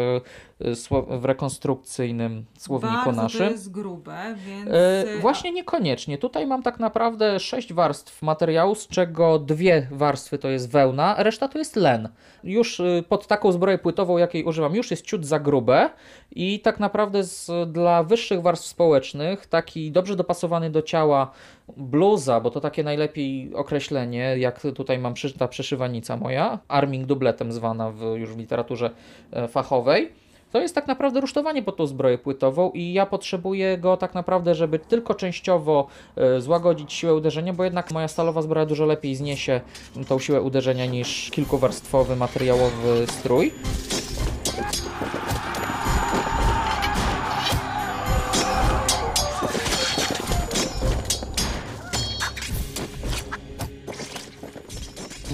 w 1.09 1.25
rekonstrukcyjnym 1.25 2.45
słowniku 2.59 3.05
Bardzo 3.05 3.23
naszym. 3.23 3.47
to 3.47 3.53
jest 3.53 3.71
grube, 3.71 4.35
więc... 4.47 4.71
E, 4.71 5.15
y, 5.15 5.19
właśnie 5.19 5.53
niekoniecznie. 5.53 6.19
Tutaj 6.19 6.47
mam 6.47 6.63
tak 6.63 6.81
naprawdę 6.81 7.41
sześć 7.41 7.73
warstw 7.73 8.23
materiału, 8.23 8.75
z 8.75 8.89
czego 8.89 9.39
dwie 9.39 9.89
warstwy 9.91 10.39
to 10.39 10.49
jest 10.49 10.71
wełna, 10.71 11.15
reszta 11.19 11.49
to 11.49 11.59
jest 11.59 11.77
len. 11.77 12.09
Już 12.45 12.81
y, 12.81 13.05
pod 13.09 13.27
taką 13.27 13.53
zbroję 13.53 13.79
płytową, 13.79 14.19
jakiej 14.19 14.45
używam, 14.45 14.75
już 14.75 14.91
jest 14.91 15.07
ciut 15.07 15.27
za 15.27 15.41
grube 15.41 15.91
i 16.31 16.61
tak 16.61 16.81
naprawdę 16.81 17.25
z, 17.25 17.51
dla 17.73 18.03
wyższych 18.03 18.43
warstw 18.43 18.67
społecznych 18.67 19.47
taki 19.47 19.91
dobrze 19.93 20.17
dopasowany 20.17 20.71
do 20.71 20.83
ciała 20.83 21.31
bluza, 21.77 22.41
bo 22.41 22.51
to 22.51 22.61
takie 22.61 22.85
najlepiej 22.85 23.55
określenie, 23.55 24.39
jak 24.39 24.61
tutaj 24.75 24.99
mam 24.99 25.15
ta 25.39 25.49
przeszywanica 25.49 26.17
moja, 26.17 26.59
arming 26.69 27.07
dubletem 27.07 27.53
zwana 27.53 27.91
w, 27.91 28.03
już 28.17 28.35
w 28.35 28.39
literaturze 28.39 28.91
e, 29.33 29.49
fachowej. 29.49 30.24
To 30.55 30.61
jest 30.61 30.75
tak 30.75 30.87
naprawdę 30.87 31.21
rusztowanie 31.21 31.63
pod 31.63 31.77
tą 31.77 31.87
zbroję 31.87 32.19
płytową 32.19 32.71
i 32.71 32.93
ja 32.93 33.07
potrzebuję 33.07 33.79
go 33.79 33.97
tak 33.97 34.15
naprawdę, 34.15 34.55
żeby 34.55 34.79
tylko 34.79 35.15
częściowo 35.15 35.87
e, 36.17 36.41
złagodzić 36.41 36.93
siłę 36.93 37.15
uderzenia, 37.15 37.53
bo 37.53 37.65
jednak 37.65 37.91
moja 37.93 38.09
stalowa 38.09 38.43
zbroja 38.43 38.67
dużo 38.67 38.87
lepiej 38.87 39.17
zniesie 39.17 39.61
tą 40.09 40.19
siłę 40.19 40.43
uderzenia 40.43 40.87
niż 40.87 41.31
kilkuwarstwowy 41.31 42.17
materiałowy 42.17 43.07
strój. 43.07 43.53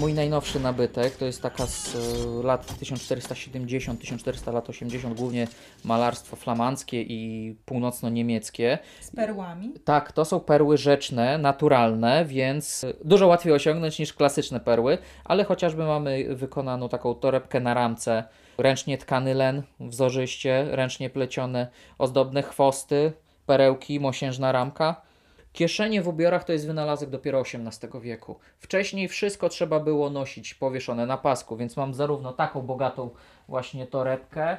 Mój 0.01 0.15
najnowszy 0.15 0.61
nabytek 0.61 1.17
to 1.17 1.25
jest 1.25 1.43
taka 1.43 1.67
z 1.67 1.97
e, 1.97 2.43
lat 2.43 2.67
1470-1400 2.83 4.53
lat 4.53 4.71
80, 4.71 5.19
głównie 5.19 5.49
malarstwo 5.85 6.37
flamandzkie 6.37 7.03
i 7.03 7.55
północno-niemieckie. 7.67 8.79
Z 9.01 9.11
perłami. 9.11 9.73
Tak, 9.85 10.13
to 10.13 10.25
są 10.25 10.41
perły 10.41 10.79
rzeczne, 10.79 11.39
naturalne, 11.39 12.25
więc 12.25 12.87
dużo 13.05 13.27
łatwiej 13.27 13.53
osiągnąć 13.53 13.99
niż 13.99 14.13
klasyczne 14.13 14.61
perły, 14.61 14.99
ale 15.25 15.45
chociażby 15.45 15.85
mamy 15.85 16.35
wykonaną 16.35 16.89
taką 16.89 17.15
torebkę 17.15 17.61
na 17.61 17.75
ramce, 17.75 18.25
ręcznie 18.59 18.99
tkany 18.99 19.35
len 19.35 19.63
wzorzyście, 19.81 20.67
ręcznie 20.71 21.11
plecione 21.11 21.69
ozdobne 21.99 22.43
chwosty, 22.43 23.13
perełki, 23.47 24.01
mosiężna 24.01 24.53
ramka. 24.53 25.10
Kieszenie 25.53 26.03
w 26.03 26.09
ubiorach 26.09 26.45
to 26.45 26.53
jest 26.53 26.67
wynalazek 26.67 27.11
dopiero 27.11 27.41
XVIII 27.41 28.01
wieku. 28.01 28.39
Wcześniej 28.59 29.09
wszystko 29.09 29.49
trzeba 29.49 29.81
było 29.81 30.11
nosić 30.11 30.55
powieszone 30.55 31.07
na 31.07 31.17
pasku, 31.17 31.57
więc 31.57 31.77
mam 31.77 31.95
zarówno 31.95 32.33
taką 32.33 32.63
bogatą 32.63 33.11
właśnie 33.49 33.87
torebkę, 33.87 34.57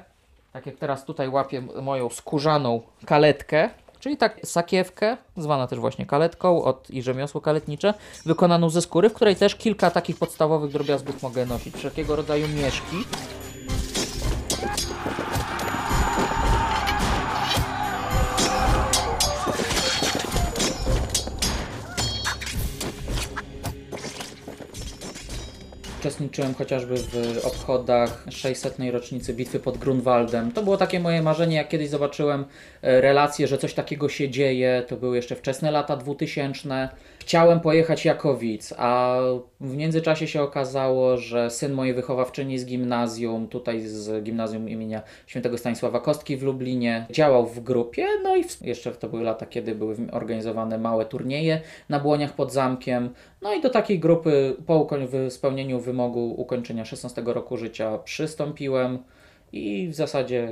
tak 0.53 0.65
jak 0.65 0.75
teraz 0.75 1.05
tutaj 1.05 1.29
łapię 1.29 1.62
moją 1.62 2.10
skórzaną 2.10 2.81
kaletkę, 3.05 3.69
czyli 4.00 4.17
tak 4.17 4.39
sakiewkę, 4.43 5.17
zwana 5.38 5.67
też 5.67 5.79
właśnie 5.79 6.05
kaletką 6.05 6.63
od 6.63 6.89
i 6.89 7.01
rzemiosło 7.01 7.41
kaletnicze, 7.41 7.93
wykonaną 8.25 8.69
ze 8.69 8.81
skóry, 8.81 9.10
w 9.10 9.13
której 9.13 9.36
też 9.36 9.55
kilka 9.55 9.91
takich 9.91 10.17
podstawowych 10.17 10.71
drobiazgów 10.71 11.24
mogę 11.24 11.45
nosić, 11.45 11.75
wszelkiego 11.75 12.15
rodzaju 12.15 12.48
mieszki. 12.48 12.95
Uczestniczyłem 26.01 26.53
chociażby 26.53 26.96
w 26.98 27.46
obchodach 27.46 28.25
600. 28.29 28.77
rocznicy 28.91 29.34
bitwy 29.34 29.60
pod 29.60 29.77
Grunwaldem. 29.77 30.51
To 30.51 30.63
było 30.63 30.77
takie 30.77 31.00
moje 31.00 31.22
marzenie, 31.22 31.55
jak 31.55 31.70
kiedyś 31.70 31.89
zobaczyłem 31.89 32.46
e, 32.81 33.01
relacje, 33.01 33.48
że 33.48 33.58
coś 33.58 33.74
takiego 33.74 34.10
się 34.10 34.29
dzieje. 34.29 34.84
To 34.88 34.98
były 34.98 35.15
jeszcze 35.15 35.36
wczesne 35.36 35.72
lata 35.72 35.98
2000. 35.98 36.89
Chciałem 37.22 37.60
pojechać 37.60 38.06
jako 38.06 38.38
widz, 38.38 38.74
a 38.78 39.20
w 39.60 39.75
międzyczasie 39.75 40.28
się 40.28 40.42
okazało, 40.42 41.18
że 41.18 41.50
syn 41.50 41.74
mojej 41.74 41.94
wychowawczyni 41.94 42.60
z 42.60 42.66
gimnazjum, 42.66 43.48
tutaj 43.48 43.82
z 43.82 44.24
gimnazjum 44.24 44.70
imienia 44.70 45.01
świętego 45.28 45.58
Stanisława 45.58 46.00
Kostki 46.00 46.38
w 46.38 46.44
Lublinie, 46.44 47.06
działał 47.12 47.48
w 47.48 47.60
grupie. 47.60 48.08
No 48.24 48.36
i 48.36 48.44
w, 48.44 48.62
jeszcze 48.62 48.92
to 48.92 49.10
były 49.10 49.24
lata, 49.24 49.46
kiedy 49.46 49.75
były 49.75 49.96
organizowane 50.12 50.78
małe 50.78 51.06
turnieje 51.06 51.62
na 51.90 52.00
błoniach 52.00 52.34
pod 52.34 52.54
zamkiem. 52.54 53.10
No 53.42 53.54
i 53.54 53.62
do 53.62 53.70
takiej 53.70 54.00
grupy 54.00 54.56
po 54.66 54.90
spełnieniu 55.30 55.80
wymogu 55.80 56.34
ukończenia 56.38 56.86
16 56.86 57.22
roku 57.25 57.58
życia 57.58 57.98
przystąpiłem 57.98 59.00
i 59.51 59.88
w 59.88 59.96
zasadzie 59.96 60.50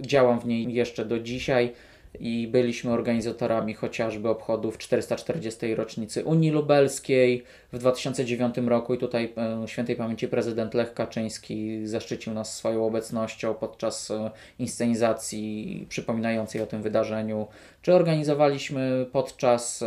działam 0.00 0.40
w 0.40 0.46
niej 0.46 0.74
jeszcze 0.74 1.04
do 1.04 1.18
dzisiaj 1.18 1.72
i 2.20 2.48
byliśmy 2.48 2.92
organizatorami 2.92 3.74
chociażby 3.74 4.28
obchodów 4.28 4.78
440. 4.78 5.74
rocznicy 5.74 6.24
Unii 6.24 6.50
Lubelskiej 6.50 7.42
w 7.72 7.78
2009 7.78 8.56
roku 8.58 8.94
i 8.94 8.98
tutaj 8.98 9.32
e, 9.36 9.68
świętej 9.68 9.96
pamięci 9.96 10.28
prezydent 10.28 10.74
Lech 10.74 10.94
Kaczyński 10.94 11.86
zaszczycił 11.86 12.34
nas 12.34 12.56
swoją 12.56 12.86
obecnością 12.86 13.54
podczas 13.54 14.10
e, 14.10 14.30
inscenizacji 14.58 15.86
przypominającej 15.88 16.60
o 16.60 16.66
tym 16.66 16.82
wydarzeniu. 16.82 17.46
Czy 17.82 17.94
organizowaliśmy 17.94 19.06
podczas 19.12 19.82
e, 19.82 19.86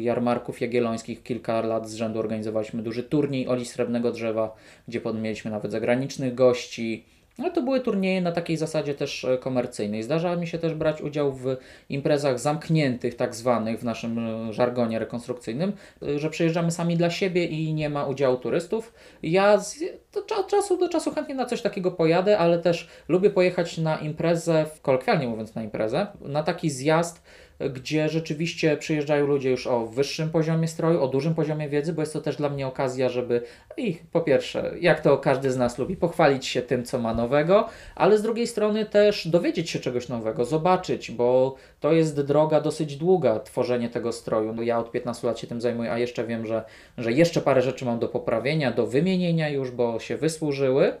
jarmarków 0.00 0.60
jagiellońskich 0.60 1.22
kilka 1.22 1.60
lat 1.60 1.88
z 1.88 1.94
rzędu 1.94 2.18
organizowaliśmy 2.18 2.82
duży 2.82 3.02
turniej 3.02 3.48
Oli 3.48 3.64
Srebrnego 3.64 4.12
Drzewa, 4.12 4.56
gdzie 4.88 5.00
pod- 5.00 5.20
mieliśmy 5.22 5.50
nawet 5.50 5.72
zagranicznych 5.72 6.34
gości. 6.34 7.04
No 7.38 7.50
to 7.50 7.62
były 7.62 7.80
turnieje 7.80 8.20
na 8.20 8.32
takiej 8.32 8.56
zasadzie 8.56 8.94
też 8.94 9.24
e, 9.24 9.38
komercyjnej. 9.38 10.02
Zdarza 10.02 10.36
mi 10.36 10.46
się 10.46 10.58
też 10.58 10.74
brać 10.74 11.02
udział 11.02 11.32
w 11.32 11.56
imprezach 11.88 12.38
zamkniętych, 12.38 13.14
tak 13.14 13.34
zwanych 13.34 13.80
w 13.80 13.84
naszym 13.84 14.18
e, 14.18 14.52
żargonie 14.52 14.98
rekonstrukcyjnym, 14.98 15.72
e, 16.02 16.18
że 16.18 16.30
przyjeżdżamy 16.30 16.70
sami 16.70 16.96
dla 16.96 17.10
siebie 17.10 17.44
i 17.44 17.74
nie 17.74 17.90
ma 17.90 18.06
udziału 18.06 18.36
turystów. 18.36 18.92
Ja 19.22 19.58
z, 19.58 19.78
do, 20.12 20.36
od 20.36 20.48
czasu 20.48 20.76
do 20.76 20.88
czasu 20.88 21.10
chętnie 21.10 21.34
na 21.34 21.46
coś 21.46 21.62
takiego 21.62 21.90
pojadę, 21.90 22.38
ale 22.38 22.58
też 22.58 22.88
lubię 23.08 23.30
pojechać 23.30 23.78
na 23.78 23.98
imprezę, 23.98 24.66
kolokwialnie 24.82 25.28
mówiąc 25.28 25.54
na 25.54 25.62
imprezę, 25.62 26.06
na 26.20 26.42
taki 26.42 26.70
zjazd, 26.70 27.22
gdzie 27.70 28.08
rzeczywiście 28.08 28.76
przyjeżdżają 28.76 29.26
ludzie 29.26 29.50
już 29.50 29.66
o 29.66 29.86
wyższym 29.86 30.30
poziomie 30.30 30.68
stroju, 30.68 31.02
o 31.02 31.08
dużym 31.08 31.34
poziomie 31.34 31.68
wiedzy, 31.68 31.92
bo 31.92 32.02
jest 32.02 32.12
to 32.12 32.20
też 32.20 32.36
dla 32.36 32.48
mnie 32.48 32.66
okazja, 32.66 33.08
żeby 33.08 33.42
ich 33.76 34.06
po 34.12 34.20
pierwsze, 34.20 34.74
jak 34.80 35.00
to 35.00 35.18
każdy 35.18 35.50
z 35.50 35.56
nas 35.56 35.78
lubi, 35.78 35.96
pochwalić 35.96 36.46
się 36.46 36.62
tym, 36.62 36.84
co 36.84 36.98
ma 36.98 37.14
nowego, 37.14 37.68
ale 37.94 38.18
z 38.18 38.22
drugiej 38.22 38.46
strony 38.46 38.86
też 38.86 39.28
dowiedzieć 39.28 39.70
się 39.70 39.78
czegoś 39.78 40.08
nowego, 40.08 40.44
zobaczyć, 40.44 41.10
bo 41.10 41.56
to 41.80 41.92
jest 41.92 42.20
droga 42.20 42.60
dosyć 42.60 42.96
długa, 42.96 43.40
tworzenie 43.40 43.88
tego 43.88 44.12
stroju. 44.12 44.54
No 44.54 44.62
ja 44.62 44.78
od 44.78 44.90
15 44.90 45.26
lat 45.26 45.38
się 45.38 45.46
tym 45.46 45.60
zajmuję, 45.60 45.92
a 45.92 45.98
jeszcze 45.98 46.26
wiem, 46.26 46.46
że, 46.46 46.64
że 46.98 47.12
jeszcze 47.12 47.40
parę 47.40 47.62
rzeczy 47.62 47.84
mam 47.84 47.98
do 47.98 48.08
poprawienia, 48.08 48.72
do 48.72 48.86
wymienienia 48.86 49.48
już, 49.48 49.70
bo 49.70 49.98
się 49.98 50.16
wysłużyły. 50.16 50.92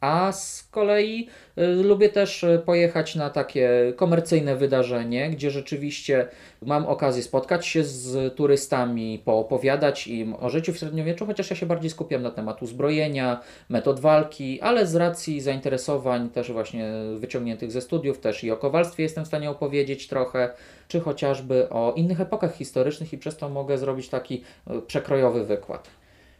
A 0.00 0.32
z 0.32 0.68
kolei 0.70 1.28
y, 1.58 1.66
lubię 1.66 2.08
też 2.08 2.44
y, 2.44 2.62
pojechać 2.66 3.14
na 3.14 3.30
takie 3.30 3.92
komercyjne 3.96 4.56
wydarzenie, 4.56 5.30
gdzie 5.30 5.50
rzeczywiście 5.50 6.28
mam 6.62 6.86
okazję 6.86 7.22
spotkać 7.22 7.66
się 7.66 7.84
z 7.84 8.34
turystami, 8.34 9.22
poopowiadać 9.24 10.06
im 10.06 10.34
o 10.40 10.50
życiu 10.50 10.72
w 10.72 10.78
średniowieczu, 10.78 11.26
chociaż 11.26 11.50
ja 11.50 11.56
się 11.56 11.66
bardziej 11.66 11.90
skupiam 11.90 12.22
na 12.22 12.30
temat 12.30 12.62
uzbrojenia, 12.62 13.40
metod 13.68 14.00
walki, 14.00 14.60
ale 14.60 14.86
z 14.86 14.94
racji 14.94 15.40
zainteresowań 15.40 16.30
też 16.30 16.52
właśnie 16.52 16.90
wyciągniętych 17.16 17.72
ze 17.72 17.80
studiów, 17.80 18.18
też 18.18 18.44
i 18.44 18.50
o 18.50 18.56
kowalstwie 18.56 19.02
jestem 19.02 19.24
w 19.24 19.28
stanie 19.28 19.50
opowiedzieć 19.50 20.08
trochę, 20.08 20.50
czy 20.88 21.00
chociażby 21.00 21.68
o 21.70 21.92
innych 21.96 22.20
epokach 22.20 22.54
historycznych 22.54 23.12
i 23.12 23.18
przez 23.18 23.36
to 23.36 23.48
mogę 23.48 23.78
zrobić 23.78 24.08
taki 24.08 24.42
y, 24.70 24.82
przekrojowy 24.82 25.44
wykład. 25.44 25.88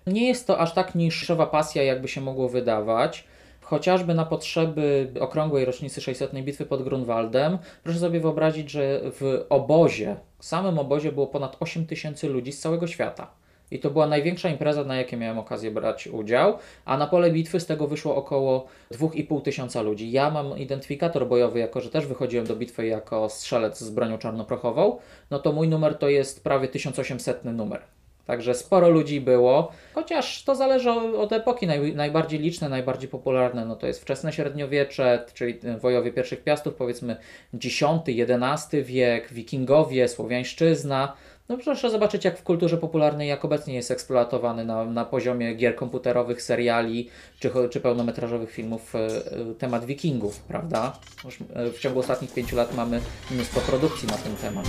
Nie 0.07 0.29
jest 0.29 0.47
to 0.47 0.59
aż 0.59 0.75
tak 0.75 0.95
niszowa 0.95 1.47
pasja, 1.47 1.83
jakby 1.83 2.09
się 2.09 2.21
mogło 2.21 2.49
wydawać 2.49 3.25
chociażby 3.69 4.15
na 4.15 4.25
potrzeby 4.25 5.13
okrągłej 5.21 5.65
rocznicy 5.65 6.01
600 6.01 6.33
bitwy 6.33 6.67
pod 6.67 6.83
Grunwaldem. 6.83 7.59
Proszę 7.85 7.99
sobie 7.99 8.21
wyobrazić, 8.21 8.71
że 8.71 9.01
w 9.05 9.45
obozie, 9.49 10.17
w 10.39 10.45
samym 10.45 10.79
obozie 10.79 11.13
było 11.13 11.27
ponad 11.27 11.57
8 11.61 11.87
tysięcy 11.87 12.29
ludzi 12.29 12.53
z 12.53 12.61
całego 12.61 12.87
świata. 12.87 13.31
I 13.71 13.79
to 13.79 13.91
była 13.91 14.07
największa 14.07 14.49
impreza, 14.49 14.85
na 14.85 14.97
jakiej 14.97 15.19
miałem 15.19 15.39
okazję 15.39 15.71
brać 15.71 16.07
udział, 16.07 16.59
a 16.85 16.97
na 16.97 17.07
pole 17.07 17.31
bitwy 17.31 17.61
z 17.61 17.67
tego 17.67 17.87
wyszło 17.87 18.17
około 18.17 18.67
2,5 18.93 19.43
tysiąca 19.43 19.83
ludzi. 19.83 20.11
Ja 20.11 20.31
mam 20.31 20.59
identyfikator 20.59 21.29
bojowy, 21.29 21.59
jako 21.59 21.81
że 21.81 21.91
też 21.91 22.07
wychodziłem 22.07 22.47
do 22.47 22.57
bitwy 22.57 22.87
jako 22.87 23.29
strzelec 23.29 23.81
z 23.81 23.91
bronią 23.91 24.19
czarnoprochową, 24.19 24.99
no 25.31 25.39
to 25.39 25.53
mój 25.53 25.69
numer 25.69 25.99
to 25.99 26.09
jest 26.09 26.45
prawie 26.45 26.69
1800 26.69 27.45
numer. 27.45 27.98
Także 28.29 28.55
sporo 28.55 28.89
ludzi 28.89 29.21
było, 29.21 29.73
chociaż 29.95 30.45
to 30.45 30.55
zależy 30.55 30.91
od 30.91 31.33
epoki. 31.33 31.67
Naj, 31.67 31.95
najbardziej 31.95 32.41
liczne, 32.41 32.69
najbardziej 32.69 33.09
popularne 33.09 33.65
no 33.65 33.77
to 33.77 33.87
jest 33.87 34.03
wczesne 34.03 34.33
średniowiecze, 34.33 35.25
czyli 35.35 35.59
wojowie 35.81 36.13
pierwszych 36.13 36.45
piastów, 36.45 36.75
powiedzmy 36.75 37.17
X, 37.55 37.67
XI 38.07 38.83
wiek, 38.83 39.33
wikingowie, 39.33 40.09
słowiańszczyzna. 40.09 41.17
No 41.49 41.59
proszę 41.59 41.91
zobaczyć, 41.91 42.25
jak 42.25 42.39
w 42.39 42.43
kulturze 42.43 42.77
popularnej, 42.77 43.29
jak 43.29 43.45
obecnie 43.45 43.75
jest 43.75 43.91
eksploatowany 43.91 44.65
na, 44.65 44.85
na 44.85 45.05
poziomie 45.05 45.55
gier 45.55 45.77
komputerowych, 45.77 46.43
seriali 46.43 47.09
czy, 47.41 47.51
czy 47.71 47.81
pełnometrażowych 47.81 48.51
filmów 48.51 48.95
e, 48.95 48.99
e, 48.99 49.55
temat 49.59 49.85
wikingów, 49.85 50.41
prawda? 50.41 50.99
Już 51.25 51.39
e, 51.55 51.71
w 51.71 51.79
ciągu 51.79 52.01
ostatnich 52.01 52.35
pięciu 52.35 52.57
lat 52.57 52.75
mamy 52.75 53.01
mnóstwo 53.31 53.61
produkcji 53.61 54.09
na 54.09 54.17
ten 54.17 54.37
temat. 54.37 54.67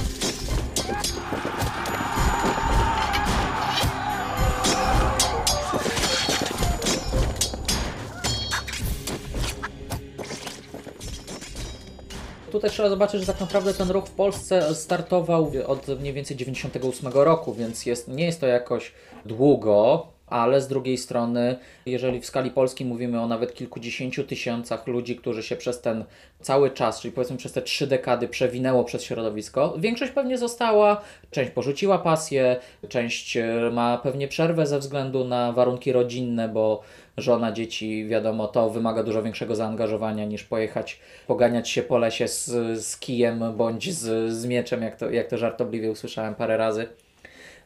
Tutaj 12.60 12.72
trzeba 12.72 12.89
zobaczyć, 12.89 13.22
że 13.22 13.28
tak 13.28 13.39
naprawdę 13.39 13.74
ten 13.74 13.91
ruch 13.91 14.06
w 14.06 14.12
Polsce 14.12 14.76
startował 14.76 15.52
od 15.67 15.88
mniej 15.88 16.13
więcej 16.13 16.38
98 16.38 17.12
roku, 17.13 17.54
więc 17.54 17.86
jest, 17.86 18.08
nie 18.08 18.26
jest 18.26 18.41
to 18.41 18.48
jakoś 18.48 18.91
długo, 19.26 20.08
ale 20.28 20.62
z 20.62 20.67
drugiej 20.67 20.98
strony, 20.98 21.56
jeżeli 21.86 22.22
w 22.22 22.26
skali 22.26 22.52
Polski 22.52 22.86
mówimy 22.86 23.22
o 23.22 23.28
nawet 23.28 23.54
kilkudziesięciu 23.54 24.24
tysiącach 24.24 24.88
ludzi, 24.88 25.15
którzy 25.15 25.43
się 25.43 25.56
przez 25.56 25.82
ten 25.82 26.06
cały 26.41 26.72
czas, 26.72 27.02
czyli 27.02 27.12
powiedzmy 27.12 27.38
przez 27.38 27.52
te 27.52 27.62
trzy 27.62 27.88
dekady 27.88 28.28
przewinęło 28.28 28.84
przez 28.84 29.04
środowisko, 29.04 29.76
większość 29.78 30.12
pewnie 30.12 30.38
została, 30.38 31.02
część 31.32 31.52
porzuciła 31.52 31.98
pasję, 31.98 32.60
część 32.89 33.38
e, 33.38 33.69
ma 33.74 33.98
pewnie 33.98 34.28
przerwę 34.28 34.67
ze 34.67 34.80
względu 34.80 35.24
na 35.24 35.52
warunki 35.52 35.91
rodzinne, 35.91 36.50
bo 36.50 36.82
żona, 37.17 37.52
dzieci, 37.52 38.08
wiadomo, 38.08 38.48
to 38.48 38.69
wymaga 38.69 39.04
dużo 39.04 39.24
większego 39.24 39.56
zaangażowania 39.56 40.26
niż 40.26 40.43
pojechać, 40.43 41.00
poganiać 41.28 41.69
się 41.69 41.84
po 41.84 41.98
lesie 41.98 42.28
z, 42.28 42.45
z 42.86 42.98
kijem 42.98 43.43
bądź 43.58 43.93
z, 43.93 44.34
z 44.34 44.45
mieczem, 44.45 44.82
jak 44.82 44.95
to, 44.95 45.10
jak 45.10 45.28
to 45.28 45.38
żartobliwie 45.38 45.91
usłyszałem 45.91 46.36
parę 46.36 46.58
razy 46.58 46.88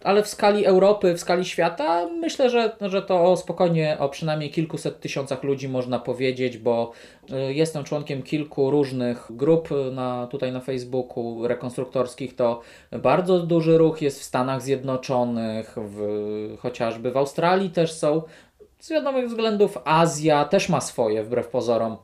ale 0.03 0.23
w 0.23 0.27
skali 0.27 0.65
Europy, 0.65 1.13
w 1.13 1.19
skali 1.19 1.45
świata 1.45 2.08
myślę, 2.08 2.49
że, 2.49 2.75
że 2.82 3.01
to 3.01 3.38
spokojnie 3.38 3.97
o 3.99 4.10
przynajmniej 4.10 4.49
kilkuset 4.49 4.99
tysiącach 4.99 5.43
ludzi 5.43 5.69
można 5.69 5.99
powiedzieć, 5.99 6.58
bo 6.58 6.91
y, 7.49 7.53
jestem 7.53 7.84
członkiem 7.84 8.23
kilku 8.23 8.71
różnych 8.71 9.27
grup 9.29 9.69
na, 9.91 10.27
tutaj 10.27 10.51
na 10.51 10.60
Facebooku 10.60 11.47
rekonstruktorskich. 11.47 12.36
To 12.36 12.62
bardzo 12.91 13.39
duży 13.39 13.77
ruch 13.77 14.01
jest 14.01 14.19
w 14.19 14.23
Stanach 14.23 14.62
Zjednoczonych, 14.62 15.75
w, 15.77 16.58
chociażby 16.60 17.12
w 17.12 17.17
Australii 17.17 17.69
też 17.69 17.91
są. 17.91 18.21
Z 18.84 18.89
wiadomych 18.89 19.28
względów 19.28 19.78
Azja 19.86 20.46
też 20.46 20.69
ma 20.69 20.82
swoje, 20.82 21.24
wbrew 21.24 21.48
pozorom. 21.48 21.98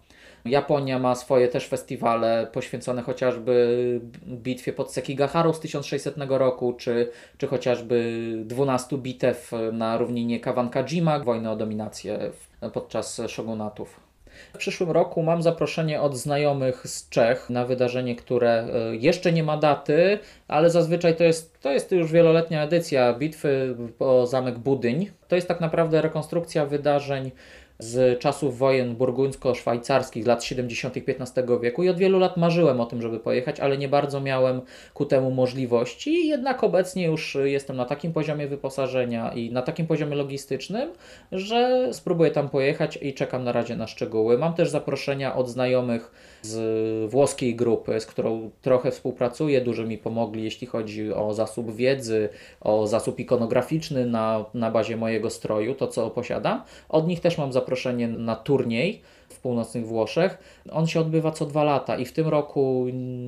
Japonia 0.46 1.00
ma 1.00 1.15
swoje 1.15 1.48
też 1.48 1.68
festiwale 1.68 2.48
poświęcone 2.54 3.02
chociażby 3.02 4.02
bitwie 4.26 4.74
pod 4.74 4.94
Sekigaharu 4.94 5.54
z 5.54 5.60
1600 5.60 6.15
roku, 6.30 6.74
czy, 6.74 7.12
czy 7.38 7.48
chociażby 7.48 8.24
12 8.46 8.98
bitew 8.98 9.52
na 9.74 9.98
równinie 9.98 10.39
Kawankajima, 10.39 11.20
wojny 11.20 11.52
o 11.52 11.56
dominację 11.56 12.32
podczas 12.74 13.22
shogunatów. 13.28 14.09
W 14.54 14.58
przyszłym 14.58 14.91
roku 14.91 15.23
mam 15.23 15.41
zaproszenie 15.41 16.02
od 16.02 16.17
znajomych 16.17 16.88
z 16.88 17.10
Czech 17.10 17.49
na 17.49 17.65
wydarzenie, 17.65 18.15
które 18.15 18.49
e, 18.52 18.95
jeszcze 18.95 19.32
nie 19.32 19.43
ma 19.43 19.58
daty, 19.58 20.19
ale 20.47 20.69
zazwyczaj 20.69 21.15
to 21.15 21.23
jest, 21.23 21.62
to 21.62 21.71
jest 21.71 21.91
już 21.91 22.12
wieloletnia 22.12 22.63
edycja 22.63 23.13
bitwy 23.13 23.75
o 23.99 24.28
zamek 24.28 24.60
Budyń. 24.60 25.12
To 25.28 25.36
jest 25.36 25.47
tak 25.47 25.62
naprawdę 25.62 26.02
rekonstrukcja 26.02 26.65
wydarzeń 26.65 27.32
z 27.80 28.20
czasów 28.20 28.58
wojen 28.58 28.96
burguńsko-szwajcarskich 28.96 30.28
lat 30.28 30.44
70. 30.44 30.96
XV 30.98 31.60
wieku 31.62 31.84
i 31.84 31.89
od 31.89 31.98
wielu 31.98 32.20
lat 32.20 32.38
marzyłem 32.38 32.82
o 32.82 32.86
tym, 32.86 33.02
żeby 33.02 33.20
pojechać, 33.20 33.60
ale 33.60 33.78
nie 33.78 33.88
bardzo 33.88 34.22
miałem 34.22 34.62
ku 34.94 35.06
temu 35.06 35.32
możliwości. 35.32 36.28
Jednak 36.28 36.63
obecnie 36.63 37.06
już 37.06 37.38
jestem 37.44 37.76
na 37.76 37.86
takim 37.86 38.13
poziomie 38.13 38.48
wyposażenia 38.48 39.34
i 39.34 39.52
na 39.52 39.62
takim 39.62 39.88
poziomie 39.88 40.15
logistycznym, 40.15 40.89
że 41.32 41.89
spróbuję 41.94 42.32
tam 42.32 42.50
pojechać 42.50 43.00
i 43.02 43.13
czekam 43.13 43.44
na 43.44 43.52
razie 43.52 43.76
na 43.76 43.88
szczegóły. 43.88 44.38
Mam 44.38 44.54
też 44.54 44.70
zaproszenia 44.70 45.36
od 45.36 45.50
znajomych 45.50 46.12
z 46.41 47.12
włoskiej 47.12 47.56
grupy, 47.56 47.99
z 47.99 48.06
którą 48.06 48.52
trochę 48.62 48.91
współpracuję, 48.91 49.62
dużo 49.62 49.84
mi 49.84 49.97
pomogli, 49.97 50.43
jeśli 50.43 50.67
chodzi 50.67 51.13
o 51.13 51.34
zasób 51.34 51.75
wiedzy, 51.75 52.30
o 52.62 52.88
zasób 52.88 53.19
ikonograficzny 53.19 54.06
na, 54.06 54.45
na 54.54 54.71
bazie 54.71 54.97
mojego 54.97 55.30
stroju, 55.30 55.75
to 55.75 55.88
co 55.88 56.10
posiadam. 56.10 56.63
Od 56.89 57.08
nich 57.08 57.19
też 57.19 57.38
mam 57.38 57.54
zaproszenie 57.54 58.08
na 58.08 58.36
turniej 58.36 59.02
w 59.30 59.39
północnych 59.39 59.88
Włoszech. 59.88 60.38
On 60.71 60.88
się 60.88 60.99
odbywa 60.99 61.32
co 61.32 61.45
dwa 61.45 61.63
lata 61.63 61.97
i 61.97 62.06
w 62.06 62.13
tym 62.13 62.28
roku, 62.28 62.86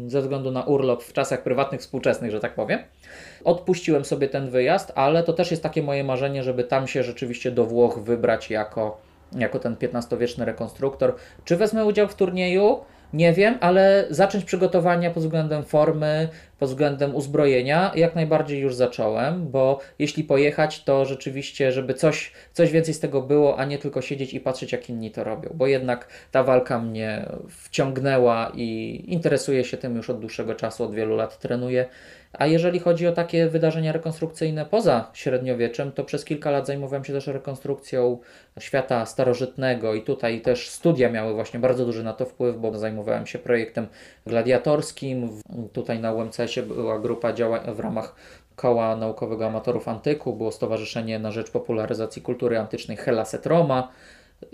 ze 0.08 0.22
względu 0.22 0.52
na 0.52 0.64
urlop 0.64 1.04
w 1.04 1.14
czasach 1.14 1.44
prywatnych, 1.44 1.82
współczesnych, 1.82 2.32
że 2.32 2.40
tak 2.40 2.56
powiem, 2.56 2.80
odpuściłem 3.44 4.06
sobie 4.06 4.30
ten 4.30 4.50
wyjazd, 4.50 4.92
ale 4.96 5.24
to 5.24 5.34
też 5.34 5.52
jest 5.52 5.64
takie 5.64 5.84
moje 5.84 6.04
marzenie, 6.04 6.44
żeby 6.44 6.64
tam 6.64 6.88
się 6.88 7.04
rzeczywiście 7.04 7.52
do 7.52 7.66
Włoch 7.66 8.00
wybrać 8.00 8.50
jako, 8.50 8.98
jako 9.38 9.60
ten 9.60 9.76
XV-wieczny 9.82 10.46
rekonstruktor. 10.46 11.16
Czy 11.46 11.56
wezmę 11.56 11.86
udział 11.86 12.08
w 12.08 12.16
turnieju? 12.16 12.80
Nie 13.14 13.34
wiem, 13.34 13.58
ale 13.62 14.06
zacząć 14.10 14.46
przygotowania 14.46 15.12
pod 15.12 15.24
względem 15.24 15.64
formy, 15.64 16.30
pod 16.60 16.70
względem 16.70 17.16
uzbrojenia 17.16 17.92
jak 17.96 18.16
najbardziej 18.16 18.60
już 18.60 18.76
zacząłem, 18.76 19.48
bo 19.48 19.80
jeśli 20.00 20.24
pojechać, 20.24 20.84
to 20.84 21.06
rzeczywiście, 21.06 21.72
żeby 21.72 21.94
coś, 21.94 22.32
coś 22.54 22.72
więcej 22.72 22.94
z 22.94 23.00
tego 23.00 23.22
było, 23.22 23.60
a 23.60 23.66
nie 23.66 23.78
tylko 23.78 24.02
siedzieć 24.02 24.34
i 24.34 24.40
patrzeć, 24.40 24.72
jak 24.72 24.90
inni 24.90 25.12
to 25.12 25.24
robią, 25.24 25.50
bo 25.54 25.68
jednak 25.68 26.08
ta 26.32 26.44
walka 26.44 26.80
mnie 26.80 27.26
wciągnęła 27.50 28.52
i 28.56 29.04
interesuję 29.08 29.64
się 29.64 29.78
tym 29.78 29.96
już 29.96 30.10
od 30.10 30.20
dłuższego 30.20 30.56
czasu, 30.56 30.84
od 30.84 30.94
wielu 30.94 31.16
lat 31.16 31.40
trenuję 31.40 31.86
A 32.34 32.48
jeżeli 32.48 32.80
chodzi 32.80 33.08
o 33.08 33.12
takie 33.12 33.48
wydarzenia 33.48 33.92
rekonstrukcyjne 33.92 34.66
poza 34.66 35.10
średniowieczem, 35.14 35.92
to 35.92 36.04
przez 36.04 36.26
kilka 36.26 36.52
lat 36.52 36.68
zajmowałem 36.68 37.06
się 37.06 37.14
też 37.14 37.28
rekonstrukcją 37.28 38.18
świata 38.60 39.06
starożytnego 39.06 39.94
i 39.94 40.02
tutaj 40.02 40.42
też 40.42 40.70
studia 40.70 41.10
miały 41.10 41.34
właśnie 41.34 41.60
bardzo 41.60 41.86
duży 41.86 42.04
na 42.04 42.14
to 42.14 42.26
wpływ, 42.26 42.58
bo 42.58 42.78
zajmowałem 42.78 43.28
się 43.28 43.40
projektem 43.40 43.88
gladiatorskim. 44.26 45.30
Tutaj 45.74 46.00
na 46.00 46.14
UMCS-ie 46.14 46.66
była 46.66 47.00
grupa 47.00 47.34
działań 47.34 47.76
w 47.76 47.80
ramach 47.80 48.16
Koła 48.56 48.96
Naukowego 48.96 49.46
Amatorów 49.46 49.88
Antyku, 49.88 50.34
było 50.34 50.52
Stowarzyszenie 50.52 51.20
na 51.20 51.32
Rzecz 51.32 51.52
Popularyzacji 51.52 52.22
Kultury 52.22 52.60
Antycznej 52.60 52.98
Hellas 52.98 53.34
et 53.34 53.46
Roma. 53.46 53.92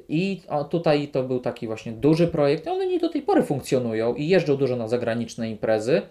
I 0.10 0.42
tutaj 0.70 1.08
to 1.08 1.24
był 1.24 1.40
taki 1.40 1.68
właśnie 1.68 1.92
duży 1.92 2.28
projekt. 2.28 2.68
One 2.68 2.88
nie 2.88 3.00
do 3.00 3.10
tej 3.10 3.22
pory 3.22 3.44
funkcjonują 3.44 4.16
i 4.16 4.28
jeżdżą 4.28 4.58
dużo 4.58 4.76
na 4.76 4.88
zagraniczne 4.88 5.50
imprezy. 5.50 6.02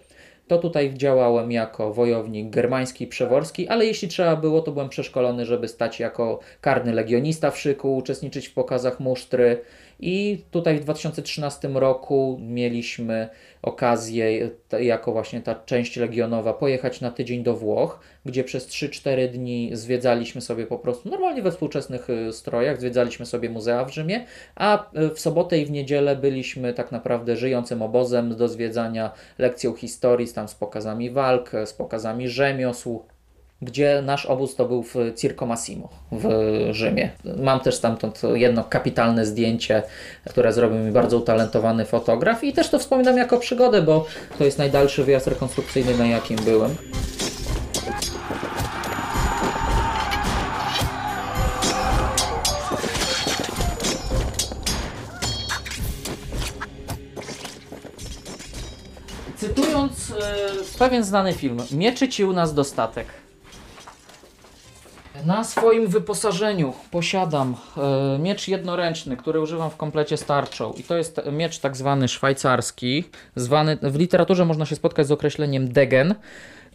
To 0.47 0.57
tutaj 0.57 0.93
działałem 0.93 1.51
jako 1.51 1.93
wojownik 1.93 2.49
germański 2.49 3.07
przeworski, 3.07 3.67
ale 3.67 3.85
jeśli 3.85 4.07
trzeba 4.07 4.35
było, 4.35 4.61
to 4.61 4.71
byłem 4.71 4.89
przeszkolony, 4.89 5.45
żeby 5.45 5.67
stać 5.67 5.99
jako 5.99 6.39
karny 6.61 6.93
legionista 6.93 7.51
w 7.51 7.59
szyku, 7.59 7.97
uczestniczyć 7.97 8.47
w 8.47 8.53
pokazach 8.53 8.99
musztry. 8.99 9.61
I 9.99 10.43
tutaj 10.51 10.77
w 10.77 10.83
2013 10.83 11.67
roku 11.67 12.39
mieliśmy 12.41 13.29
okazję, 13.61 14.49
jako 14.79 15.11
właśnie 15.11 15.41
ta 15.41 15.55
część 15.55 15.97
legionowa, 15.97 16.53
pojechać 16.53 17.01
na 17.01 17.11
tydzień 17.11 17.43
do 17.43 17.55
Włoch, 17.55 17.99
gdzie 18.25 18.43
przez 18.43 18.67
3-4 18.67 19.27
dni 19.27 19.69
zwiedzaliśmy 19.73 20.41
sobie 20.41 20.65
po 20.65 20.79
prostu, 20.79 21.09
normalnie 21.09 21.41
we 21.41 21.51
współczesnych 21.51 22.09
y, 22.09 22.33
strojach, 22.33 22.79
zwiedzaliśmy 22.79 23.25
sobie 23.25 23.49
muzea 23.49 23.85
w 23.85 23.93
Rzymie, 23.93 24.25
a 24.55 24.91
y, 24.99 25.09
w 25.09 25.19
sobotę 25.19 25.59
i 25.59 25.65
w 25.65 25.71
niedzielę 25.71 26.15
byliśmy 26.15 26.73
tak 26.73 26.91
naprawdę 26.91 27.35
żyjącym 27.35 27.81
obozem 27.81 28.35
do 28.35 28.47
zwiedzania 28.47 29.11
lekcją 29.37 29.73
historii, 29.73 30.27
tam 30.27 30.47
z 30.47 30.55
pokazami 30.55 31.09
walk, 31.11 31.51
z 31.65 31.73
pokazami 31.73 32.29
rzemiosł, 32.29 33.03
gdzie 33.61 34.01
nasz 34.05 34.25
obóz 34.25 34.55
to 34.55 34.65
był 34.65 34.83
w 34.83 34.95
Circo 35.15 35.45
Massimo 35.45 35.89
w 36.11 36.29
Rzymie. 36.71 37.09
Mam 37.37 37.59
też 37.59 37.75
stamtąd 37.75 38.21
jedno 38.33 38.63
kapitalne 38.63 39.25
zdjęcie, 39.25 39.83
które 40.29 40.53
zrobił 40.53 40.79
mi 40.79 40.91
bardzo 40.91 41.17
utalentowany 41.17 41.85
fotograf 41.85 42.43
i 42.43 42.53
też 42.53 42.69
to 42.69 42.79
wspominam 42.79 43.17
jako 43.17 43.37
przygodę, 43.37 43.81
bo 43.81 44.05
to 44.37 44.45
jest 44.45 44.57
najdalszy 44.57 45.03
wyjazd 45.03 45.27
rekonstrukcyjny, 45.27 45.97
na 45.97 46.07
jakim 46.07 46.37
byłem. 46.37 46.75
Cytując 59.37 60.11
e, 60.11 60.79
pewien 60.79 61.03
znany 61.03 61.33
film, 61.33 61.57
mieczyci 61.71 62.25
u 62.25 62.33
nas 62.33 62.53
dostatek. 62.53 63.07
Na 65.27 65.43
swoim 65.43 65.87
wyposażeniu 65.87 66.73
posiadam 66.91 67.55
e, 67.77 68.19
miecz 68.19 68.47
jednoręczny, 68.47 69.17
który 69.17 69.41
używam 69.41 69.69
w 69.69 69.77
komplecie 69.77 70.17
starczą. 70.17 70.73
I 70.73 70.83
to 70.83 70.97
jest 70.97 71.21
miecz 71.31 71.59
tak 71.59 71.77
zwany 71.77 72.07
szwajcarski. 72.07 73.03
Zwany, 73.35 73.77
w 73.81 73.95
literaturze 73.95 74.45
można 74.45 74.65
się 74.65 74.75
spotkać 74.75 75.07
z 75.07 75.11
określeniem 75.11 75.71
degen. 75.71 76.15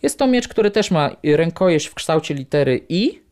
Jest 0.02 0.18
to 0.18 0.26
miecz, 0.26 0.48
który 0.48 0.70
też 0.70 0.90
ma 0.90 1.10
rękojeść 1.24 1.86
w 1.86 1.94
kształcie 1.94 2.34
litery 2.34 2.86
I. 2.88 3.22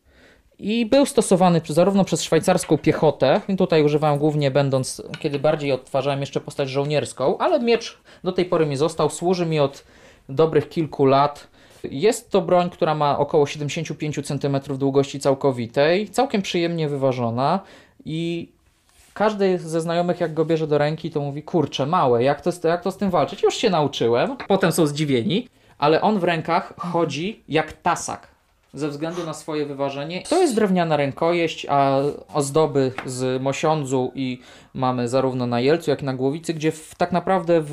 I 0.59 0.87
był 0.87 1.07
stosowany 1.07 1.61
zarówno 1.69 2.05
przez 2.05 2.23
szwajcarską 2.23 2.79
piechotę, 2.79 3.41
tutaj 3.59 3.85
używałem 3.85 4.19
głównie 4.19 4.51
będąc, 4.51 5.03
kiedy 5.19 5.39
bardziej 5.39 5.73
odtwarzałem 5.73 6.21
jeszcze 6.21 6.41
postać 6.41 6.69
żołnierską, 6.71 7.39
ale 7.39 7.61
miecz 7.61 7.99
do 8.25 8.33
tej 8.33 8.45
pory 8.45 8.67
mi 8.67 8.77
został, 8.77 9.11
służy 9.11 9.47
mi 9.47 9.61
od 9.61 9.85
dobrych 10.29 10.69
kilku 10.69 11.07
lat. 11.07 11.50
Jest 11.85 12.31
to 12.31 12.41
broń, 12.41 12.71
która 12.71 12.95
ma 12.95 13.19
około 13.19 13.47
75 13.47 14.21
cm 14.27 14.61
długości 14.79 15.21
całkowitej, 15.21 16.09
całkiem 16.09 16.43
przyjemnie 16.43 16.89
wyważona 16.89 17.61
i 18.05 18.49
każdy 19.15 19.59
ze 19.59 19.81
znajomych, 19.81 20.21
jak 20.21 20.35
go 20.35 20.45
bierze 20.45 20.67
do 20.67 20.79
ręki, 20.79 21.11
to 21.11 21.21
mówi: 21.21 21.43
Kurczę, 21.43 21.87
małe, 21.87 22.23
jak 22.23 22.41
to, 22.41 22.51
jak 22.69 22.83
to 22.83 22.91
z 22.91 22.97
tym 22.97 23.11
walczyć? 23.11 23.43
Już 23.43 23.55
się 23.55 23.71
nauczyłem. 23.71 24.37
Potem 24.49 24.73
są 24.73 24.87
zdziwieni, 24.87 25.49
ale 25.79 26.01
on 26.01 26.19
w 26.19 26.25
rękach 26.25 26.75
chodzi 26.77 27.43
jak 27.49 27.73
tasak. 27.73 28.29
Ze 28.75 28.89
względu 28.89 29.25
na 29.27 29.35
swoje 29.35 29.67
wyważenie. 29.67 30.23
To 30.23 30.41
jest 30.41 30.55
drewniana 30.55 30.97
rękojeść, 30.97 31.67
a 31.69 31.99
ozdoby 32.35 32.93
z 33.07 33.43
mosiądzu 33.43 34.13
i 34.15 34.41
mamy 34.75 35.09
zarówno 35.09 35.47
na 35.47 35.61
jelcu, 35.61 35.91
jak 35.91 36.03
i 36.03 36.05
na 36.05 36.15
głowicy, 36.15 36.55
gdzie 36.55 36.73
w, 36.73 36.95
tak 36.95 37.13
naprawdę 37.13 37.61
w, 37.65 37.73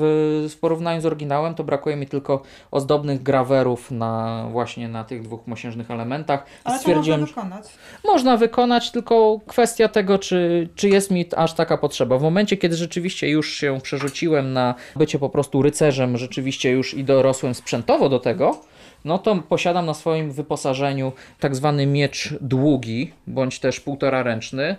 w 0.50 0.60
porównaniu 0.60 1.02
z 1.02 1.06
oryginałem 1.06 1.56
to 1.56 1.64
brakuje 1.64 1.96
mi 1.96 2.08
tylko 2.08 2.42
ozdobnych 2.72 3.24
grawerów 3.24 3.92
na 3.92 4.46
właśnie 4.52 4.88
na 4.88 5.04
tych 5.04 5.22
dwóch 5.22 5.48
mosiężnych 5.48 5.92
elementach. 5.92 6.46
Ale 6.64 6.76
to 6.76 6.82
Stwierdziłem, 6.82 7.20
można 7.20 7.36
wykonać. 7.44 7.66
można 8.06 8.38
wykonać, 8.38 8.92
tylko 8.92 9.40
kwestia 9.48 9.88
tego, 9.88 10.20
czy, 10.20 10.70
czy 10.76 10.90
jest 10.90 11.12
mi 11.12 11.26
aż 11.36 11.54
taka 11.54 11.78
potrzeba. 11.78 12.18
W 12.18 12.22
momencie, 12.22 12.58
kiedy 12.58 12.76
rzeczywiście 12.76 13.30
już 13.30 13.54
się 13.54 13.80
przerzuciłem 13.84 14.54
na 14.54 14.76
bycie 14.96 15.20
po 15.20 15.30
prostu 15.30 15.62
rycerzem, 15.62 16.18
rzeczywiście 16.18 16.72
już 16.72 16.94
i 16.94 17.04
dorosłem 17.04 17.56
sprzętowo 17.56 18.10
do 18.10 18.20
tego, 18.20 18.62
no 19.08 19.18
to 19.18 19.36
posiadam 19.36 19.86
na 19.86 19.94
swoim 19.94 20.32
wyposażeniu 20.32 21.12
tak 21.40 21.56
zwany 21.56 21.86
miecz 21.86 22.34
długi, 22.42 23.14
bądź 23.28 23.60
też 23.60 23.80
półtora 23.80 24.24
ręczny, 24.24 24.76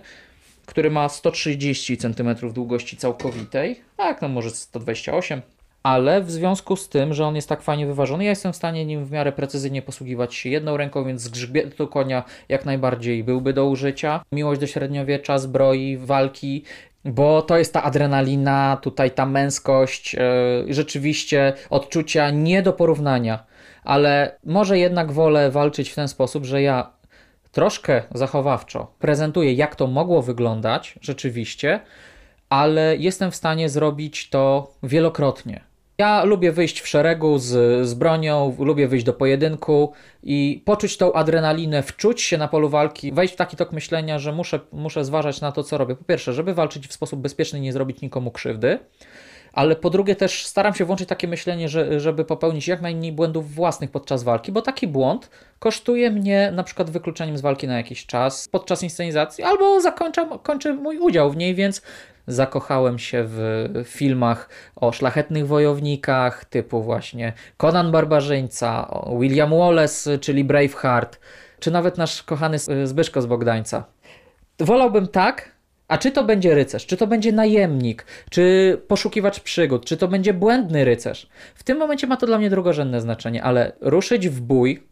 który 0.65 0.91
ma 0.91 1.09
130 1.09 1.97
cm 1.97 2.35
długości 2.53 2.97
całkowitej, 2.97 3.81
tak, 3.97 4.21
no 4.21 4.27
może 4.27 4.49
128 4.49 5.41
ale 5.83 6.21
w 6.21 6.31
związku 6.31 6.75
z 6.75 6.89
tym, 6.89 7.13
że 7.13 7.25
on 7.25 7.35
jest 7.35 7.49
tak 7.49 7.61
fajnie 7.61 7.87
wyważony, 7.87 8.23
ja 8.23 8.29
jestem 8.29 8.53
w 8.53 8.55
stanie 8.55 8.85
nim 8.85 9.05
w 9.05 9.11
miarę 9.11 9.31
precyzyjnie 9.31 9.81
posługiwać 9.81 10.35
się 10.35 10.49
jedną 10.49 10.77
ręką, 10.77 11.05
więc 11.05 11.21
z 11.21 11.29
grzbietu 11.29 11.87
konia 11.87 12.23
jak 12.49 12.65
najbardziej 12.65 13.23
byłby 13.23 13.53
do 13.53 13.65
użycia. 13.65 14.21
Miłość 14.31 14.61
do 14.61 14.67
średniowiecza, 14.67 15.37
zbroi, 15.37 15.97
walki, 15.97 16.63
bo 17.05 17.41
to 17.41 17.57
jest 17.57 17.73
ta 17.73 17.83
adrenalina, 17.83 18.77
tutaj 18.81 19.11
ta 19.11 19.25
męskość, 19.25 20.13
yy, 20.13 20.73
rzeczywiście 20.73 21.53
odczucia 21.69 22.29
nie 22.29 22.61
do 22.61 22.73
porównania, 22.73 23.43
ale 23.89 24.37
może 24.43 24.79
jednak 24.79 25.11
wolę 25.11 25.51
walczyć 25.51 25.89
w 25.89 25.95
ten 25.95 26.07
sposób, 26.07 26.45
że 26.45 26.61
ja 26.61 26.93
troszkę 27.51 28.03
zachowawczo 28.13 28.93
prezentuję, 28.99 29.53
jak 29.53 29.75
to 29.75 29.87
mogło 29.87 30.21
wyglądać 30.21 30.99
rzeczywiście, 31.01 31.79
ale 32.49 32.97
jestem 32.97 33.31
w 33.31 33.35
stanie 33.35 33.69
zrobić 33.69 34.29
to 34.29 34.73
wielokrotnie. 34.83 35.63
Ja 35.97 36.23
lubię 36.23 36.51
wyjść 36.51 36.81
w 36.81 36.87
szeregu 36.87 37.37
z, 37.37 37.87
z 37.87 37.93
bronią, 37.93 38.55
lubię 38.59 38.87
wyjść 38.87 39.05
do 39.05 39.13
pojedynku 39.13 39.93
i 40.23 40.63
poczuć 40.65 40.97
tą 40.97 41.13
adrenalinę, 41.13 41.83
wczuć 41.83 42.21
się 42.21 42.37
na 42.37 42.47
polu 42.47 42.69
walki, 42.69 43.11
wejść 43.11 43.33
w 43.33 43.37
taki 43.37 43.57
tok 43.57 43.71
myślenia, 43.71 44.19
że 44.19 44.31
muszę, 44.31 44.59
muszę 44.71 45.05
zważać 45.05 45.41
na 45.41 45.51
to, 45.51 45.63
co 45.63 45.77
robię. 45.77 45.95
Po 45.95 46.03
pierwsze, 46.03 46.33
żeby 46.33 46.53
walczyć 46.53 46.87
w 46.87 46.93
sposób 46.93 47.19
bezpieczny 47.19 47.59
nie 47.59 47.73
zrobić 47.73 48.01
nikomu 48.01 48.31
krzywdy, 48.31 48.79
ale 49.59 49.75
po 49.75 49.89
drugie 49.89 50.15
też 50.15 50.45
staram 50.45 50.73
się 50.73 50.85
włączyć 50.85 51.09
takie 51.09 51.27
myślenie, 51.27 51.69
że, 51.69 51.99
żeby 51.99 52.25
popełnić 52.25 52.67
jak 52.67 52.81
najmniej 52.81 53.11
błędów 53.11 53.55
własnych 53.55 53.91
podczas 53.91 54.23
walki, 54.23 54.51
bo 54.51 54.61
taki 54.61 54.87
błąd 54.87 55.29
kosztuje 55.59 56.11
mnie 56.11 56.51
na 56.55 56.63
przykład 56.63 56.89
wykluczeniem 56.89 57.37
z 57.37 57.41
walki 57.41 57.67
na 57.67 57.77
jakiś 57.77 58.05
czas 58.05 58.47
podczas 58.47 58.83
inscenizacji, 58.83 59.43
albo 59.43 59.81
zakończam, 59.81 60.39
kończy 60.39 60.73
mój 60.73 60.97
udział 60.97 61.31
w 61.31 61.37
niej, 61.37 61.55
więc 61.55 61.81
zakochałem 62.27 62.99
się 62.99 63.23
w 63.27 63.67
filmach 63.85 64.49
o 64.75 64.91
szlachetnych 64.91 65.47
wojownikach, 65.47 66.45
typu 66.45 66.83
właśnie 66.83 67.33
Conan 67.57 67.91
Barbarzyńca, 67.91 69.01
William 69.19 69.49
Wallace, 69.49 70.17
czyli 70.17 70.43
Braveheart, 70.43 71.19
czy 71.59 71.71
nawet 71.71 71.97
nasz 71.97 72.23
kochany 72.23 72.57
Zbyszko 72.83 73.21
z 73.21 73.25
Bogdańca. 73.25 73.83
Wolałbym 74.59 75.07
tak, 75.07 75.51
a 75.89 75.97
czy 75.97 76.11
to 76.11 76.23
będzie 76.23 76.55
rycerz, 76.55 76.85
czy 76.85 76.97
to 76.97 77.07
będzie 77.07 77.31
najemnik, 77.31 78.05
czy 78.29 78.77
poszukiwacz 78.87 79.39
przygód, 79.39 79.85
czy 79.85 79.97
to 79.97 80.07
będzie 80.07 80.33
błędny 80.33 80.85
rycerz. 80.85 81.29
W 81.55 81.63
tym 81.63 81.77
momencie 81.77 82.07
ma 82.07 82.17
to 82.17 82.25
dla 82.25 82.37
mnie 82.37 82.49
drugorzędne 82.49 83.01
znaczenie, 83.01 83.43
ale 83.43 83.71
ruszyć 83.81 84.29
w 84.29 84.41
bój, 84.41 84.83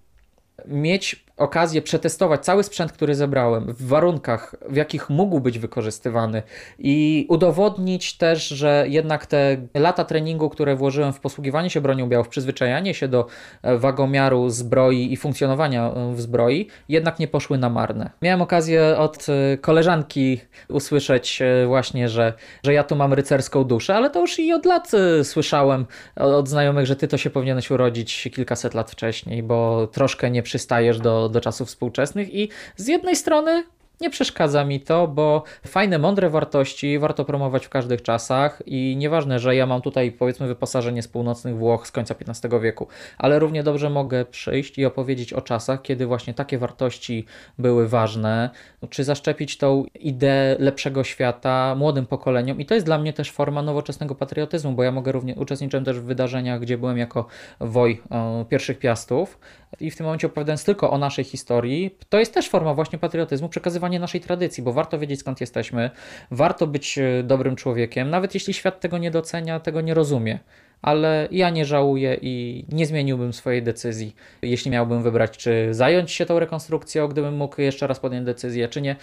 mieć 0.65 1.27
okazję 1.37 1.81
przetestować 1.81 2.45
cały 2.45 2.63
sprzęt, 2.63 2.91
który 2.91 3.15
zebrałem 3.15 3.73
w 3.73 3.87
warunkach, 3.87 4.55
w 4.69 4.75
jakich 4.75 5.09
mógł 5.09 5.39
być 5.39 5.59
wykorzystywany 5.59 6.43
i 6.79 7.25
udowodnić 7.29 8.17
też, 8.17 8.47
że 8.47 8.85
jednak 8.89 9.25
te 9.25 9.57
lata 9.73 10.05
treningu, 10.05 10.49
które 10.49 10.75
włożyłem 10.75 11.13
w 11.13 11.19
posługiwanie 11.19 11.69
się 11.69 11.81
bronią 11.81 12.09
białą, 12.09 12.23
w 12.23 12.27
przyzwyczajanie 12.27 12.93
się 12.93 13.07
do 13.07 13.27
e, 13.61 13.77
wagomiaru 13.77 14.49
zbroi 14.49 15.13
i 15.13 15.17
funkcjonowania 15.17 15.91
e, 15.91 16.13
w 16.13 16.21
zbroi, 16.21 16.67
jednak 16.89 17.19
nie 17.19 17.27
poszły 17.27 17.57
na 17.57 17.69
marne. 17.69 18.09
Miałem 18.21 18.41
okazję 18.41 18.97
od 18.97 19.25
e, 19.29 19.57
koleżanki 19.57 20.41
usłyszeć 20.69 21.39
właśnie, 21.67 22.09
że, 22.09 22.33
że 22.63 22.73
ja 22.73 22.83
tu 22.83 22.95
mam 22.95 23.13
rycerską 23.13 23.63
duszę, 23.63 23.95
ale 23.95 24.09
to 24.09 24.21
już 24.21 24.39
i 24.39 24.53
od 24.53 24.65
lat 24.65 24.91
słyszałem 25.23 25.85
od 26.15 26.49
znajomych, 26.49 26.85
że 26.85 26.95
ty 26.95 27.07
to 27.07 27.17
się 27.17 27.29
powinieneś 27.29 27.71
urodzić 27.71 28.29
kilkaset 28.33 28.73
lat 28.73 28.91
wcześniej, 28.91 29.43
bo 29.43 29.87
troszkę 29.87 30.31
nie 30.31 30.43
przystajesz 30.47 30.99
do, 30.99 31.29
do 31.29 31.41
czasów 31.41 31.67
współczesnych 31.67 32.33
i 32.33 32.49
z 32.75 32.87
jednej 32.87 33.15
strony 33.15 33.63
Nie 34.01 34.09
przeszkadza 34.09 34.65
mi 34.65 34.81
to, 34.81 35.07
bo 35.07 35.43
fajne, 35.67 35.99
mądre 35.99 36.29
wartości 36.29 36.99
warto 36.99 37.25
promować 37.25 37.65
w 37.65 37.69
każdych 37.69 38.01
czasach 38.01 38.61
i 38.65 38.95
nieważne, 38.97 39.39
że 39.39 39.55
ja 39.55 39.65
mam 39.65 39.81
tutaj 39.81 40.11
powiedzmy 40.11 40.47
wyposażenie 40.47 41.03
z 41.03 41.07
północnych 41.07 41.57
Włoch 41.57 41.87
z 41.87 41.91
końca 41.91 42.15
XV 42.27 42.59
wieku, 42.61 42.87
ale 43.17 43.39
równie 43.39 43.63
dobrze 43.63 43.89
mogę 43.89 44.25
przyjść 44.25 44.77
i 44.77 44.85
opowiedzieć 44.85 45.33
o 45.33 45.41
czasach, 45.41 45.81
kiedy 45.81 46.05
właśnie 46.05 46.33
takie 46.33 46.57
wartości 46.57 47.25
były 47.57 47.87
ważne, 47.87 48.49
czy 48.89 49.03
zaszczepić 49.03 49.57
tą 49.57 49.85
ideę 49.99 50.55
lepszego 50.59 51.03
świata 51.03 51.75
młodym 51.77 52.05
pokoleniom. 52.05 52.59
I 52.59 52.65
to 52.65 52.73
jest 52.73 52.85
dla 52.85 52.97
mnie 52.97 53.13
też 53.13 53.31
forma 53.31 53.61
nowoczesnego 53.61 54.15
patriotyzmu, 54.15 54.71
bo 54.71 54.83
ja 54.83 54.91
mogę 54.91 55.11
równie, 55.11 55.35
uczestniczyłem 55.35 55.85
też 55.85 55.99
w 55.99 56.03
wydarzeniach, 56.03 56.59
gdzie 56.59 56.77
byłem 56.77 56.97
jako 56.97 57.25
woj 57.59 58.01
e, 58.11 58.45
pierwszych 58.49 58.79
piastów 58.79 59.39
i 59.79 59.91
w 59.91 59.95
tym 59.95 60.05
momencie 60.05 60.27
opowiadając 60.27 60.63
tylko 60.63 60.91
o 60.91 60.97
naszej 60.97 61.25
historii, 61.25 61.95
to 62.09 62.19
jest 62.19 62.33
też 62.33 62.49
forma 62.49 62.73
właśnie 62.73 62.99
patriotyzmu, 62.99 63.49
przekazywanie 63.87 63.99
naszej 63.99 64.21
tradycji, 64.21 64.63
bo 64.63 64.73
warto 64.73 64.99
wiedzieć 64.99 65.19
skąd 65.19 65.41
jesteśmy, 65.41 65.91
warto 66.31 66.67
być 66.67 66.97
e, 66.97 67.23
dobrym 67.23 67.55
człowiekiem, 67.55 68.09
nawet 68.09 68.33
jeśli 68.33 68.53
świat 68.53 68.79
tego 68.79 68.97
nie 68.97 69.11
docenia, 69.11 69.59
tego 69.59 69.81
nie 69.81 69.93
rozumie. 69.93 70.39
Ale 70.81 71.27
ja 71.31 71.49
nie 71.49 71.65
żałuję 71.65 72.17
i 72.21 72.65
nie 72.69 72.85
zmieniłbym 72.85 73.33
swojej 73.33 73.63
decyzji, 73.63 74.15
jeśli 74.41 74.71
miałbym 74.71 75.03
wybrać, 75.03 75.37
czy 75.37 75.69
zająć 75.71 76.11
się 76.11 76.25
tą 76.25 76.39
rekonstrukcją, 76.39 77.07
gdybym 77.07 77.35
mógł 77.35 77.61
jeszcze 77.61 77.87
raz 77.87 77.99
podjąć 77.99 78.25
decyzję, 78.25 78.67
czy 78.67 78.81
nie. 78.81 78.95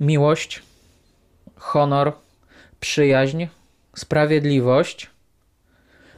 Miłość, 0.00 0.62
honor, 1.56 2.12
przyjaźń, 2.80 3.46
sprawiedliwość, 3.96 5.10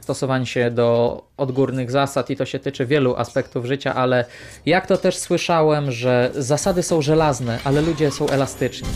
stosowanie 0.01 0.45
się 0.45 0.71
do 0.71 1.21
odgórnych 1.37 1.91
zasad 1.91 2.29
i 2.29 2.35
to 2.35 2.45
się 2.45 2.59
tyczy 2.59 2.85
wielu 2.85 3.15
aspektów 3.15 3.65
życia, 3.65 3.95
ale 3.95 4.25
jak 4.65 4.87
to 4.87 4.97
też 4.97 5.17
słyszałem, 5.17 5.91
że 5.91 6.31
zasady 6.35 6.83
są 6.83 7.01
żelazne, 7.01 7.59
ale 7.63 7.81
ludzie 7.81 8.11
są 8.11 8.27
elastyczni. 8.29 8.87